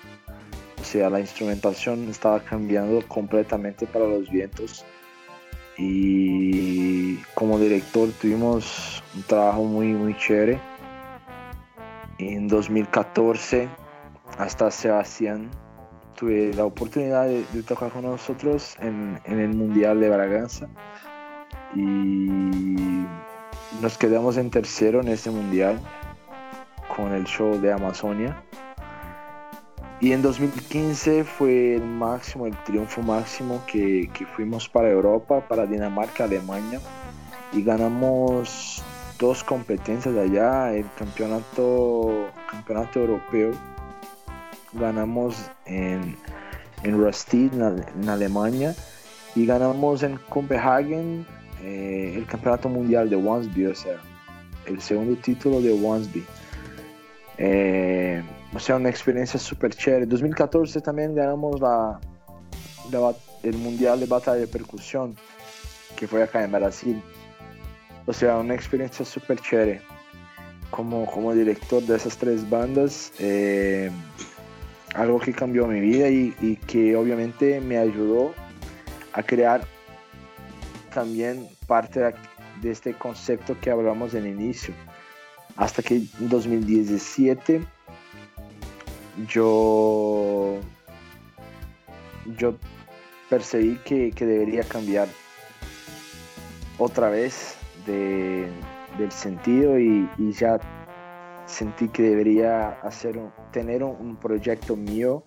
[0.80, 4.86] o sea, la instrumentación estaba cambiando completamente para los vientos
[5.78, 10.60] y como director tuvimos un trabajo muy muy chévere.
[12.20, 13.68] En 2014
[14.38, 15.50] hasta Sebastián
[16.18, 20.68] tuve la oportunidad de, tocar con nosotros en, el Mundial de Braganza
[21.76, 22.30] y
[23.82, 25.80] nos quedamos en tercero en ese Mundial
[26.96, 28.44] con el show de Amazonia.
[30.00, 35.66] Y en 2015 fue el máximo, el triunfo máximo que, que fuimos para Europa, para
[35.66, 36.82] Dinamarca, Alemania
[37.54, 38.84] y ganamos
[39.18, 43.52] dos competencias allá, el campeonato, campeonato europeo
[44.74, 46.16] ganamos en,
[46.84, 48.76] en Rustid, en, Alemania,
[49.36, 51.26] y ganamos en Copenhagen
[51.64, 53.98] eh, el campeonato mundial de Wansby, o sea,
[54.66, 56.24] el segundo título de Wansby.
[57.38, 58.22] Eh,
[58.54, 60.04] o sea, una experiencia súper chévere.
[60.04, 62.00] En 2014 también ganamos la,
[63.44, 65.16] el mundial de batalla de percusión,
[65.96, 67.02] que fue acá en Brasil.
[68.06, 69.82] O sea, una experiencia súper chévere.
[70.70, 73.92] Como, como director de esas tres bandas, eh,
[74.94, 78.34] algo que cambió mi vida y, que obviamente me ayudó
[79.14, 79.66] a crear
[80.94, 82.00] también parte
[82.62, 84.74] de este concepto que hablamos en el inicio.
[85.56, 87.62] Hasta que en 2017
[89.28, 90.60] yo,
[92.38, 92.56] yo
[93.30, 95.08] percibí que, debería cambiar
[96.78, 98.48] otra vez de,
[98.98, 100.60] del sentido y ya
[101.54, 103.20] sentí que debería hacer
[103.52, 105.24] tener un, proyecto mío,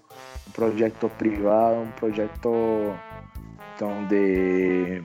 [0.46, 2.94] un proyecto privado, un proyecto
[3.78, 5.02] donde,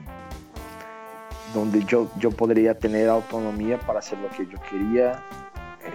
[1.54, 5.22] donde yo, yo podría tener autonomía para hacer lo que yo quería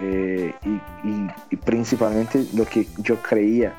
[0.00, 0.54] eh,
[1.50, 3.74] y, principalmente lo que yo creía.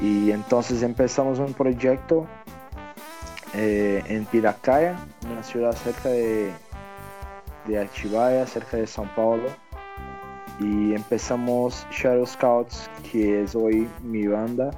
[0.00, 2.28] Y entonces empezamos un proyecto
[3.54, 4.96] eh, en Piracaya,
[5.28, 6.52] una ciudad cerca de,
[7.66, 9.48] de Achibaya, cerca de São Paulo
[10.60, 14.70] y empezamos Shadow Scouts, que es hoy mi banda.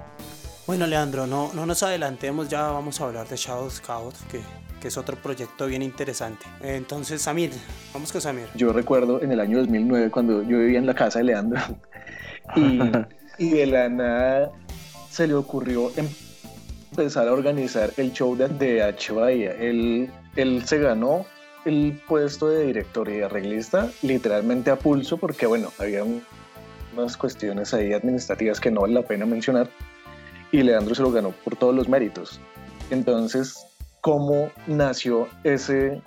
[0.66, 4.40] Bueno, Leandro, no, no nos adelantemos, ya vamos a hablar de Shadow Scouts, que,
[4.80, 6.46] que es otro proyecto bien interesante.
[6.60, 7.50] Entonces, Samir,
[7.92, 8.46] vamos con Samir.
[8.54, 11.60] Yo recuerdo en el año 2009 cuando yo vivía en la casa de Leandro
[12.56, 12.80] y
[13.40, 14.52] y de la nada
[15.10, 15.90] se le ocurrió
[16.92, 19.12] empezar a organizar el show de, de H.
[19.14, 19.52] Bahía.
[19.52, 21.24] Él, él se ganó
[21.64, 26.04] el puesto de director y de arreglista literalmente a pulso porque bueno, había
[26.94, 29.68] unas cuestiones ahí administrativas que no vale la pena mencionar
[30.52, 32.40] y Leandro se lo ganó por todos los méritos.
[32.90, 33.66] Entonces,
[34.00, 36.02] ¿cómo nació ese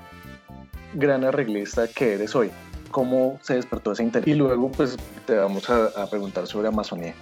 [0.94, 2.52] gran arreglista que eres hoy?
[2.92, 4.28] ¿Cómo se despertó ese interés?
[4.28, 7.16] Y luego, pues, te vamos a, preguntar sobre Amazonía.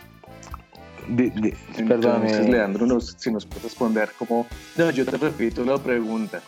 [1.08, 2.52] perdón, Entonces, eh.
[2.52, 4.48] Leandro, si nos puede responder como...
[4.76, 6.42] No, yo te repito la pregunta.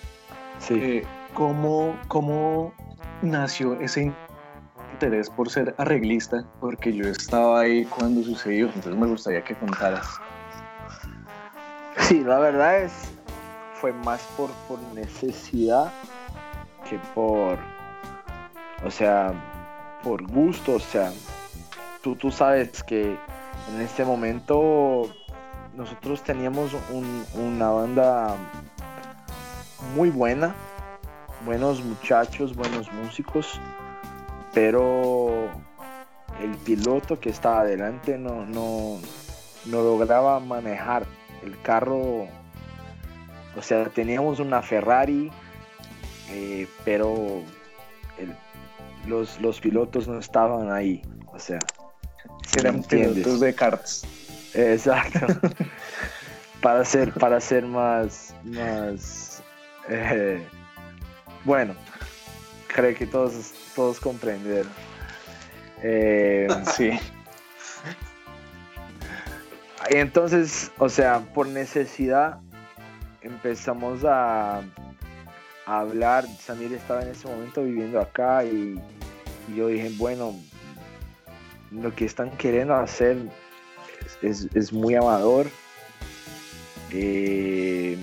[0.60, 0.74] Sí.
[0.74, 1.04] Eh,
[1.34, 2.74] ¿cómo, ¿Cómo
[3.22, 4.12] nació ese
[4.94, 6.46] interés por ser arreglista?
[6.60, 10.08] Porque yo estaba ahí cuando sucedió, entonces me gustaría que contaras.
[12.00, 12.94] Sí, la verdad es,
[13.76, 15.92] fue más por, por necesidad
[16.90, 17.58] que por,
[18.86, 19.34] o sea,
[20.04, 21.12] por gusto, o sea,
[22.02, 23.18] tú, tú sabes que
[23.74, 25.10] en este momento
[25.76, 26.72] nosotros teníamos
[27.36, 28.36] una banda
[29.96, 30.56] muy buena,
[31.46, 33.60] buenos muchachos, buenos músicos,
[34.54, 35.50] pero
[36.42, 39.00] el piloto que estaba adelante no, no,
[39.66, 41.06] no lograba manejar
[41.44, 42.28] el carro,
[43.56, 45.32] o sea, teníamos una Ferrari,
[46.30, 47.42] eh, pero
[49.08, 51.60] los, los pilotos no estaban ahí, o sea,
[52.58, 54.06] eran pilotos de karts.
[54.54, 55.28] Exacto.
[56.62, 59.44] para ser, para ser más, más,
[59.90, 60.42] eh,
[61.46, 61.76] bueno,
[62.68, 64.72] creo que todos, todos comprendieron.
[65.82, 66.92] Eh, sí.
[69.90, 72.40] Entonces, o sea, por necesidad
[73.22, 74.62] empezamos a,
[75.66, 76.26] hablar.
[76.40, 78.80] Samir estaba en ese momento viviendo acá y,
[79.56, 80.34] yo dije, bueno,
[81.72, 83.18] lo que están queriendo hacer
[84.22, 85.48] es, muy amador.
[86.92, 87.98] Eh,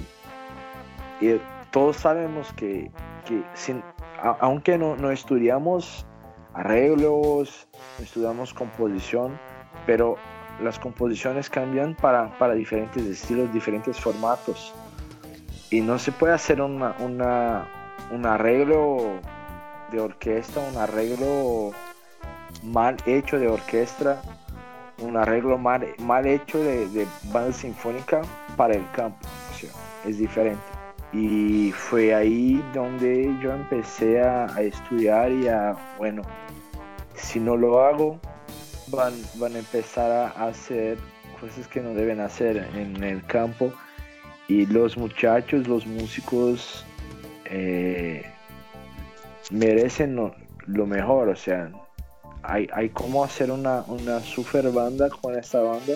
[1.20, 2.90] y todos sabemos que,
[4.40, 6.06] aunque no, estudiamos
[6.54, 7.68] arreglos,
[8.00, 9.38] estudiamos composición,
[9.86, 10.16] pero
[10.62, 14.74] las composiciones cambian para, diferentes estilos, diferentes formatos.
[15.70, 19.20] Y no se puede hacer una, un arreglo
[19.92, 21.72] de orquesta, un arreglo
[22.62, 24.20] mal hecho de orquesta,
[24.98, 28.22] un arreglo mal, mal hecho de, banda sinfónica
[28.56, 29.18] para el campo.
[30.06, 30.69] Es diferente.
[31.12, 36.22] Y fue ahí donde yo empecé a, estudiar y a, bueno,
[37.14, 38.20] si no lo hago,
[38.88, 40.98] van, van a empezar a hacer
[41.40, 43.72] cosas que no deben hacer en el campo
[44.50, 46.84] y los muchachos, los músicos
[47.44, 48.24] eh,
[49.50, 51.70] merecen lo, mejor, o sea,
[52.42, 55.94] hay, hay cómo hacer una, una super banda con esta banda,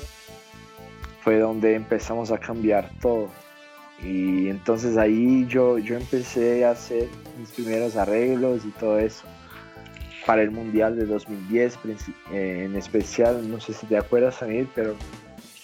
[1.23, 3.29] fue donde empezamos a cambiar todo.
[4.03, 9.25] Y entonces ahí yo, yo empecé a hacer mis primeros arreglos y todo eso
[10.27, 11.79] para el Mundial de 2010
[12.33, 14.95] eh, en especial, no sé si te acuerdas, Samir, pero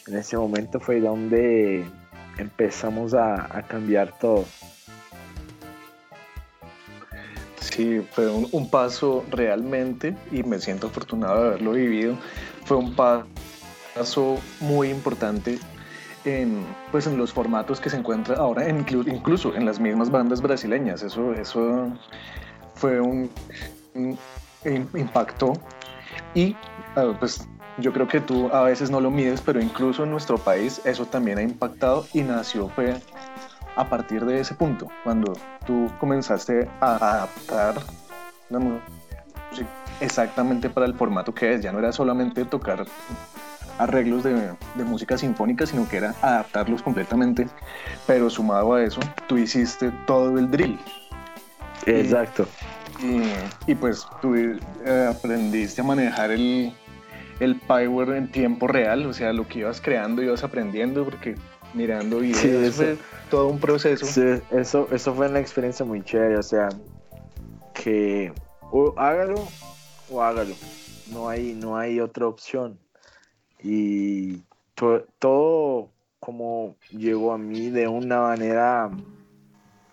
[0.06, 1.84] en ese momento fue donde
[2.38, 4.44] empezamos a, cambiar todo.
[7.60, 12.16] Sí, fue un, paso realmente, y me siento afortunado de haberlo vivido,
[12.64, 15.58] fue un paso muy importante
[16.24, 21.02] en, pues en los formatos que se encuentran ahora, incluso en las mismas bandas brasileñas.
[21.02, 21.92] Eso, eso
[22.74, 23.30] fue un
[24.94, 25.52] impactó
[26.34, 26.56] y
[26.96, 27.46] ah, pues
[27.78, 31.06] yo creo que tú a veces no lo mides, pero incluso en nuestro país eso
[31.06, 33.00] también ha impactado y nació fue
[33.76, 35.32] a partir de ese punto, cuando
[35.66, 37.76] tú comenzaste a adaptar
[40.00, 42.84] exactamente para el formato que es, ya no era solamente tocar
[43.80, 44.34] arreglos de,
[44.74, 47.48] de, música sinfónica, sino que era adaptarlos completamente,
[48.06, 50.78] pero sumado a eso, tú hiciste todo el drill.
[51.86, 52.46] Exacto.
[53.66, 56.74] Y, pues tú eh, aprendiste a manejar el,
[57.40, 61.36] el power en tiempo real, o sea, lo que ibas creando, ibas aprendiendo, porque
[61.72, 62.98] mirando videos sí, fue
[63.30, 64.04] todo un proceso.
[64.04, 66.68] Sí, eso, eso fue una experiencia muy chévere, o sea,
[67.72, 68.32] que
[68.70, 69.48] o hágalo
[70.10, 70.54] o hágalo,
[71.10, 72.78] no hay, no hay otra opción.
[73.62, 74.42] Y
[75.18, 75.90] todo
[76.20, 78.90] como llegó a mí de una manera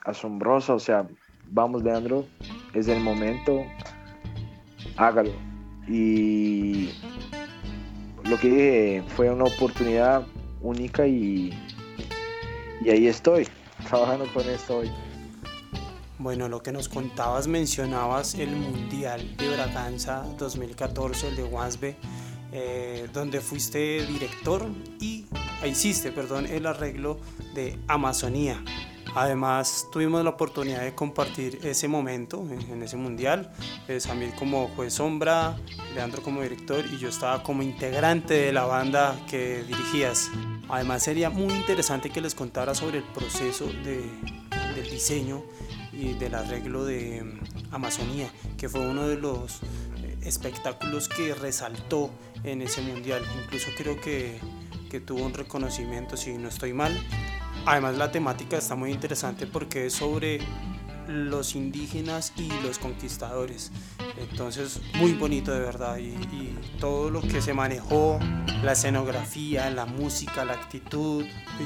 [0.03, 1.07] asombrosa, o sea,
[1.49, 2.25] vamos Leandro,
[2.73, 3.63] es el momento,
[4.97, 5.31] hágalo.
[5.87, 6.89] Y
[8.25, 10.25] lo que dije fue una oportunidad
[10.61, 11.53] única y,
[12.81, 13.47] y ahí estoy,
[13.87, 14.91] trabajando con esto hoy.
[16.19, 21.95] Bueno, lo que nos contabas, mencionabas el Mundial de Braganza 2014, el de Wasbe.
[22.51, 24.65] Eh, donde fuiste director
[24.99, 25.25] y
[25.65, 27.19] hiciste, perdón, el arreglo
[27.53, 28.63] de Amazonía.
[29.15, 33.51] Además, tuvimos la oportunidad de compartir ese momento en ese mundial.
[33.87, 35.57] Eh, Samir como juez sombra,
[35.95, 40.29] Leandro como director y yo estaba como integrante de la banda que dirigías.
[40.69, 44.03] Además, sería muy interesante que les contara sobre el proceso de,
[44.75, 45.41] del diseño
[45.91, 49.61] y del arreglo de mm, Amazonía, que fue uno de los
[50.27, 52.11] espectáculos que resaltó
[52.43, 53.23] en ese mundial.
[53.43, 54.39] Incluso creo que,
[54.89, 56.93] que tuvo un reconocimiento, si no estoy mal,
[57.67, 60.39] Además la temática está muy interesante porque es sobre
[61.07, 63.71] los indígenas y los conquistadores.
[64.17, 65.97] Entonces, muy bonito de verdad.
[65.97, 66.15] Y,
[66.79, 68.19] todo lo que se manejó,
[68.63, 71.25] la escenografía, la música, la actitud.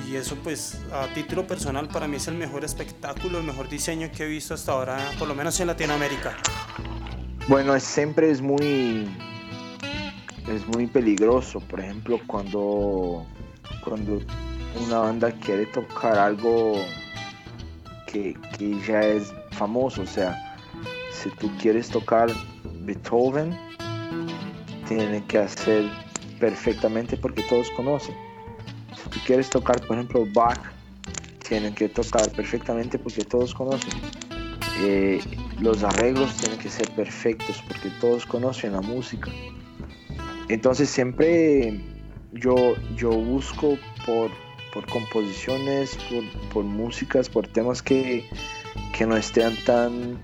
[0.09, 4.09] Y eso pues a título personal para mí es el mejor espectáculo, el mejor diseño
[4.11, 6.35] que he visto hasta ahora, por lo menos en Latinoamérica.
[7.47, 9.09] Bueno, siempre es muy,
[10.47, 11.59] es muy peligroso.
[11.59, 13.25] Por ejemplo, cuando,
[13.83, 14.21] cuando
[14.85, 16.75] una banda quiere tocar algo
[18.07, 18.35] que,
[18.87, 20.57] ya es famoso, o sea,
[21.11, 22.29] si tú quieres tocar
[22.81, 23.57] Beethoven,
[24.87, 25.89] tiene que hacer
[26.39, 28.15] perfectamente porque todos conocen.
[28.95, 30.59] Si tú quieres tocar, por ejemplo, Bach,
[31.47, 33.93] tienen que tocar perfectamente porque todos conocen.
[34.81, 35.19] Eh,
[35.61, 39.31] los arreglos tienen que ser perfectos porque todos conocen la música.
[40.49, 41.79] Entonces siempre
[42.33, 42.55] yo,
[42.97, 44.29] yo busco por
[44.73, 45.97] por composiciones,
[46.53, 48.25] por, músicas, por temas que,
[49.05, 50.19] no estén tan,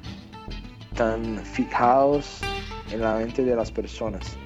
[0.96, 2.42] tan fijados
[2.92, 4.38] en la mente de las personas.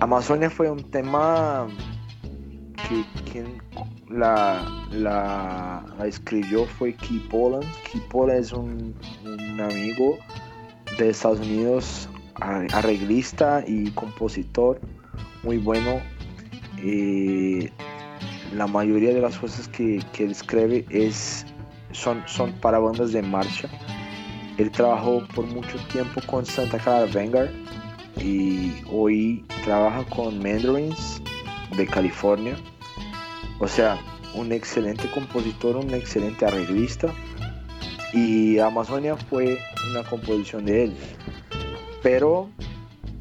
[0.00, 1.68] Amazonia fue un tema
[2.88, 3.62] que quien
[4.10, 7.64] la, la, escribió fue Key Poland.
[7.90, 8.94] Key Poland es un,
[9.60, 10.18] amigo
[10.98, 12.08] de Estados Unidos,
[12.40, 14.80] arreglista y compositor
[15.42, 16.00] muy bueno.
[16.78, 17.70] Eh,
[18.54, 21.44] la mayoría de las cosas que, que él escribe es,
[21.92, 23.68] son, son para bandas de marcha.
[24.58, 27.50] Él trabajó por mucho tiempo con Santa Clara Vanguard
[28.20, 31.22] y hoy trabaja con Mandarins
[31.76, 32.56] de California.
[33.60, 33.98] O sea,
[34.34, 37.12] un excelente compositor, un excelente arreglista.
[38.12, 39.58] Y Amazonia fue
[39.90, 40.96] una composición de él.
[42.02, 42.48] Pero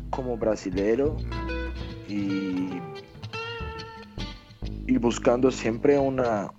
[0.09, 1.17] como brasilero
[2.07, 2.79] y
[4.87, 6.51] y buscando siempre una,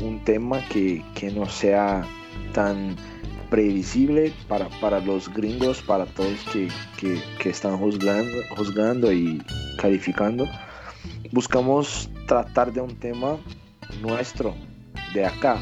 [0.00, 1.02] un tema que,
[1.32, 2.04] no sea
[2.52, 2.96] tan
[3.50, 6.44] previsible para, para los gringos, para todos
[7.00, 9.40] que, están juzgando, juzgando y
[9.80, 10.46] calificando.
[11.32, 13.38] Buscamos tratar de un tema
[14.02, 14.54] nuestro,
[15.14, 15.58] de acá.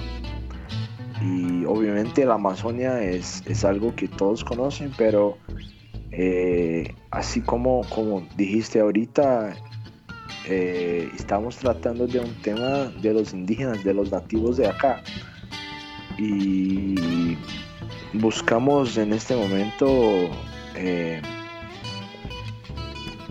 [1.23, 5.39] Y obviamente la Amazonia es, algo que todos conocen, pero
[6.11, 9.57] eh, así como, como dijiste ahorita,
[10.47, 15.03] eh, estamos tratando de un tema de los indígenas, de los nativos de acá.
[16.19, 17.37] Y
[18.13, 19.87] buscamos en este momento
[20.75, 21.21] eh,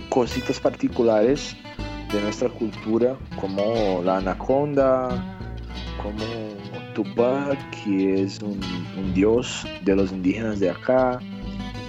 [0.10, 1.56] cositas particulares
[2.16, 5.10] de nuestra cultura, como la anaconda,
[6.02, 6.24] como
[6.94, 11.20] Tupac, que es un dios de los indígenas de acá.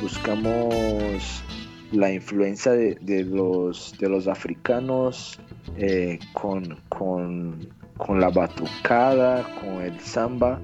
[0.02, 1.42] Buscamos
[1.92, 5.38] la influencia de, los, de los africanos
[5.76, 6.78] eh, con,
[8.08, 10.60] la batucada, con el samba,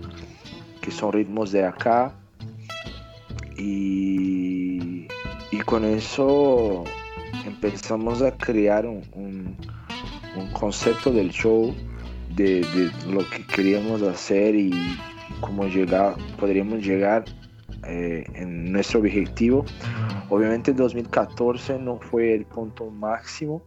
[0.80, 2.14] que son ritmos de acá.
[3.56, 5.06] Y,
[5.64, 6.84] con eso
[7.44, 9.56] empezamos a crear un,
[10.52, 11.74] concepto del show
[12.34, 12.64] de,
[13.08, 14.72] lo que queríamos hacer y
[15.40, 17.24] cómo llegar, podríamos llegar
[17.86, 19.64] eh, en nuestro objetivo.
[20.30, 23.62] Obviamente 2014 no fue el punto máximo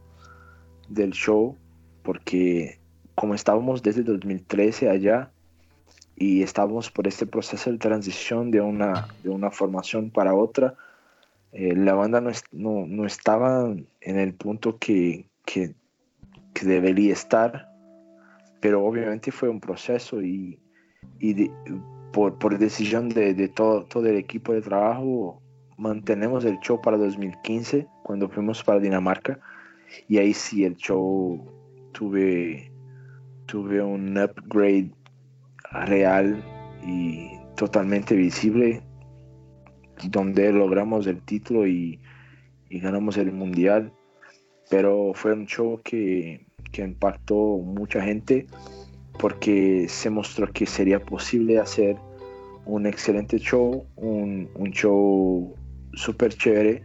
[0.88, 1.56] del show
[2.02, 2.80] porque
[3.14, 5.30] como estábamos desde 2013 allá
[6.16, 10.74] y estábamos por este proceso de transición de una, de una formación para otra,
[11.52, 12.32] eh, la banda no,
[12.86, 15.74] no, estaba en el punto que, que,
[16.62, 17.68] debería estar,
[18.60, 20.58] pero obviamente fue un proceso y,
[21.20, 21.50] y
[22.12, 25.42] por, por, decisión de, de todo, todo el equipo de trabajo
[25.76, 29.38] mantenemos el show para 2015, cuando fuimos para Dinamarca,
[30.08, 31.44] y ahí sí el show
[31.92, 32.70] tuve,
[33.46, 34.90] tuve un upgrade
[35.86, 36.42] real
[36.84, 38.82] y totalmente visible,
[40.04, 42.00] donde logramos el título y,
[42.68, 43.92] ganamos el mundial,
[44.68, 46.44] pero fue un show que,
[46.76, 48.46] impactó mucha gente
[49.18, 51.96] porque se mostró que sería posible hacer
[52.66, 55.54] un excelente show, un, show
[55.94, 56.84] súper chévere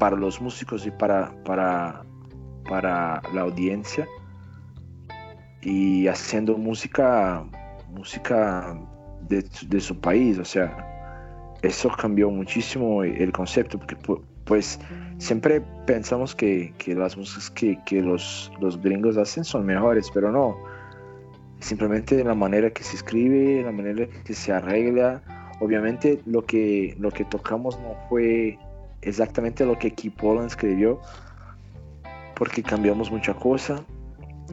[0.00, 2.02] para los músicos y para, para,
[2.68, 4.08] para la audiencia.
[5.62, 7.46] Y haciendo música,
[7.88, 8.76] música
[9.28, 10.95] de, de, su país, o sea,
[11.66, 13.96] eso cambió muchísimo el concepto, porque
[14.44, 14.78] pues
[15.18, 20.30] siempre pensamos que, que las músicas que, que los, los, gringos hacen son mejores, pero
[20.30, 20.56] no.
[21.60, 25.22] Simplemente la manera que se escribe, la manera que se arregla.
[25.60, 28.58] Obviamente lo que, lo que tocamos no fue
[29.02, 31.00] exactamente lo que Keith Poland escribió,
[32.34, 33.82] porque cambiamos mucha cosa.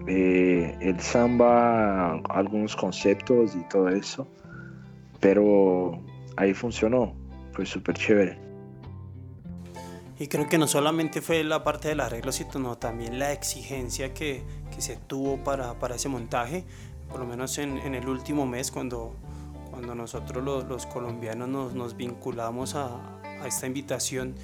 [0.07, 4.28] Eh, el samba, algunos conceptos y todo eso,
[5.20, 6.01] pero
[6.38, 7.15] ahí funcionó,
[7.51, 8.38] fue súper chévere.
[10.19, 14.43] Y creo que no solamente fue la parte del arreglo, sino también la exigencia que,
[14.73, 16.65] que se tuvo para, para, ese montaje,
[17.09, 19.15] por lo menos en, en, el último mes, cuando,
[19.71, 24.36] cuando nosotros los, los colombianos nos, nos vinculamos a, a, esta invitación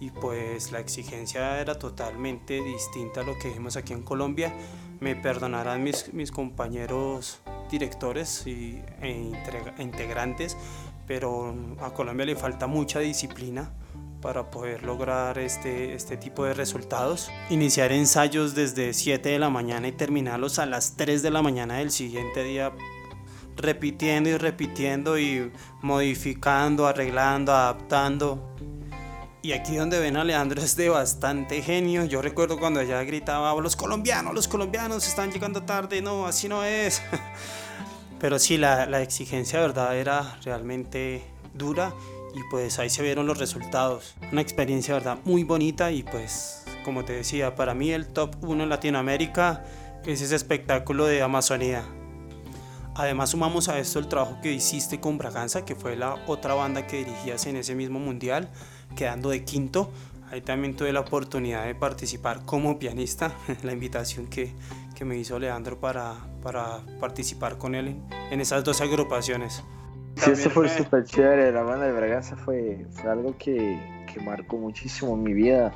[0.00, 4.52] y pues la exigencia era totalmente distinta a lo que vimos aquí en Colombia.
[5.00, 7.40] Me perdonarán mis, mis compañeros
[7.70, 9.32] directores y, e
[9.78, 10.56] integrantes,
[11.06, 13.72] pero a Colombia le falta mucha disciplina
[14.20, 17.30] para poder lograr este, este tipo de resultados.
[17.50, 21.78] Iniciar ensayos desde 7 de la mañana y terminarlos a las 3 de la mañana
[21.78, 22.72] del siguiente día
[23.56, 28.48] repitiendo y repitiendo y modificando, arreglando, adaptando.
[29.42, 32.04] Y aquí donde ven a Leandro es de bastante genio.
[32.04, 36.00] Yo recuerdo cuando ella gritaba, los colombianos, los colombianos están llegando tarde.
[36.00, 37.02] No, así no es.
[38.22, 41.92] Pero sí, la, la exigencia, verdad, era realmente dura
[42.34, 44.14] y pues ahí se vieron los resultados.
[44.30, 48.62] Una experiencia, verdad, muy bonita y pues, como te decía, para mí el top 1
[48.62, 49.64] en Latinoamérica
[50.06, 51.84] es ese espectáculo de Amazonía.
[52.94, 56.86] Además sumamos a esto el trabajo que hiciste con Braganza, que fue la otra banda
[56.86, 58.50] que dirigías en ese mismo mundial,
[58.94, 59.90] quedando de quinto.
[60.30, 64.54] Ahí también tuve la oportunidad de participar como pianista, la invitación que,
[65.02, 69.64] que me hizo Leandro para, para participar con él en, en esas dos agrupaciones.
[70.14, 71.50] Sí, eso fue súper chévere.
[71.50, 75.72] La banda de Braganza fue, fue algo que, que, marcó muchísimo mi vida.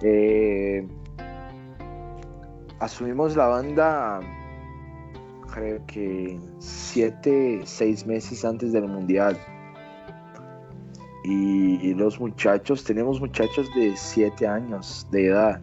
[0.00, 0.88] Eh,
[2.80, 4.20] asumimos la banda,
[5.52, 9.36] creo que siete, seis meses antes del mundial.
[11.24, 15.60] Y los muchachos, tenemos muchachos de siete años de edad.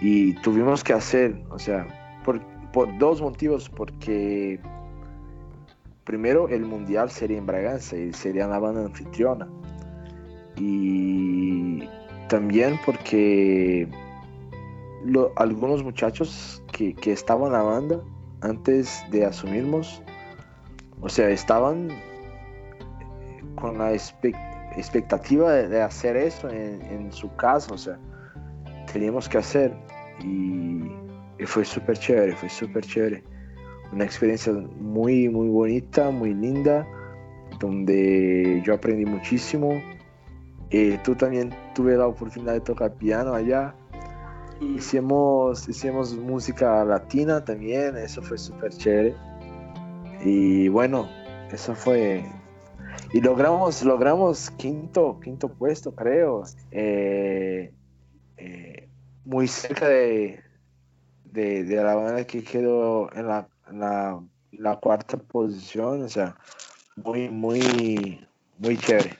[0.00, 1.86] Y tuvimos que hacer, o sea,
[2.24, 2.40] por,
[2.72, 4.60] por dos motivos, porque
[6.04, 9.48] primero el mundial sería en Braganza y sería la banda anfitriona.
[10.56, 11.84] Y
[12.28, 13.88] también porque
[15.36, 18.00] algunos muchachos que, estaban en la banda
[18.40, 20.02] antes de asumirnos,
[21.00, 21.88] o sea, estaban
[23.56, 27.98] con la expectativa de, hacer eso en, su casa, o sea,
[28.92, 29.74] teníamos que hacer
[30.24, 30.82] y,
[31.38, 33.22] y fue súper chévere, fue súper chévere
[33.92, 36.86] una experiencia muy, muy bonita, muy linda,
[37.58, 39.80] donde yo aprendí muchísimo.
[40.70, 43.74] Eh, tú también tuve la oportunidad de tocar piano allá.
[44.60, 49.14] Hicimos, hicimos música latina también, eso fue súper chévere.
[50.24, 51.08] Y bueno,
[51.50, 52.24] eso fue...
[53.12, 56.42] Y logramos, logramos quinto, quinto puesto, creo.
[56.72, 57.72] Eh,
[58.38, 58.88] eh,
[59.24, 60.40] muy cerca de,
[61.24, 64.20] de, de la banda que quedó en la la,
[64.52, 66.36] la cuarta posición, o sea,
[66.96, 68.26] muy, muy,
[68.58, 69.16] muy chévere.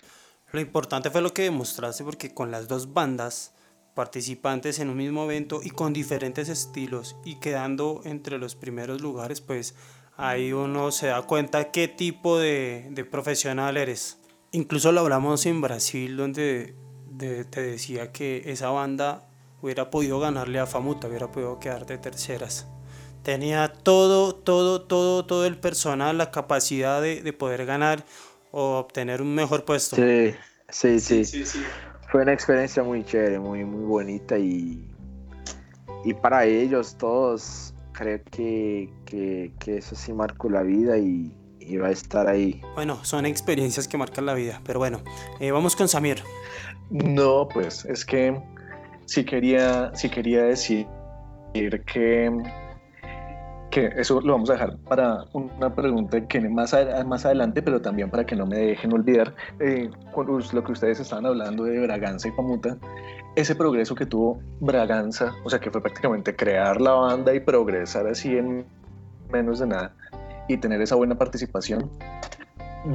[0.52, 3.54] Lo importante fue lo que demostraste porque con las dos bandas
[3.94, 9.40] participantes en un mismo evento y con diferentes estilos y quedando entre los primeros lugares,
[9.40, 9.74] pues
[10.16, 14.18] ahí uno se da cuenta qué tipo de, de profesional eres.
[14.52, 16.74] Incluso lo hablamos en Brasil donde
[17.18, 19.28] te decía que esa banda
[19.60, 22.66] hubiera podido ganarle a Famuta, hubiera podido quedar de terceras
[23.28, 28.02] tenía todo, todo, todo, todo el personal, la capacidad de, de poder ganar
[28.52, 29.96] o obtener un mejor puesto.
[29.96, 30.34] Sí,
[30.70, 31.24] sí, sí.
[31.26, 31.62] sí, sí.
[32.10, 34.82] Fue una experiencia muy chévere, muy, muy bonita y,
[36.06, 41.76] y para ellos todos creo que, que, que eso sí marcó la vida y, y,
[41.76, 42.62] va a estar ahí.
[42.74, 45.02] Bueno, son experiencias que marcan la vida, pero bueno,
[45.38, 46.22] eh, vamos con Samir.
[46.90, 48.40] No, pues es que
[49.06, 50.86] sí quería, sí quería decir
[51.52, 52.30] que
[53.70, 56.74] que eso lo vamos a dejar para una pregunta que más,
[57.06, 59.90] más adelante, pero también para que no me dejen olvidar, eh,
[60.52, 62.78] lo que ustedes estaban hablando de Braganza y Pamuta,
[63.36, 68.06] ese progreso que tuvo Braganza, o sea, que fue prácticamente crear la banda y progresar
[68.06, 68.66] así en
[69.30, 69.94] menos de nada
[70.48, 71.90] y tener esa buena participación,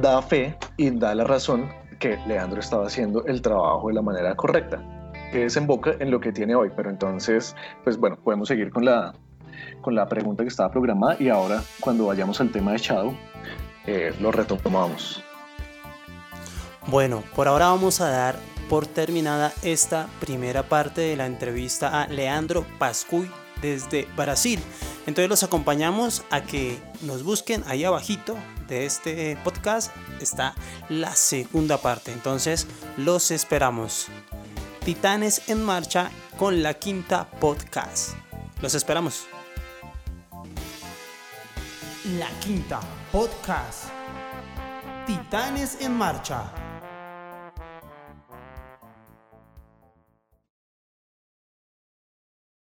[0.02, 1.68] da fe y da la razón
[1.98, 4.82] que Leandro estaba haciendo el trabajo de la manera correcta.
[5.32, 6.70] que desemboca en lo que tiene hoy.
[6.76, 9.14] Pero entonces, pues bueno, podemos seguir con la,
[9.80, 13.16] con la pregunta que estaba programada y ahora cuando vayamos al tema de Shadow,
[13.86, 15.24] eh, lo retomamos.
[16.86, 18.36] Bueno, por ahora vamos a dar
[18.68, 23.28] por terminada esta primera parte de la entrevista a Leandro Pascuy
[23.60, 24.60] desde Brasil.
[25.06, 28.36] Entonces los acompañamos a que nos busquen ahí abajito
[28.68, 30.54] de este podcast está
[30.88, 32.12] la segunda parte.
[32.12, 34.08] Entonces los esperamos.
[34.84, 38.14] Titanes en marcha con la quinta podcast.
[38.60, 39.26] Los esperamos.
[42.18, 42.80] La quinta
[43.12, 43.84] podcast.
[45.06, 46.63] Titanes en marcha.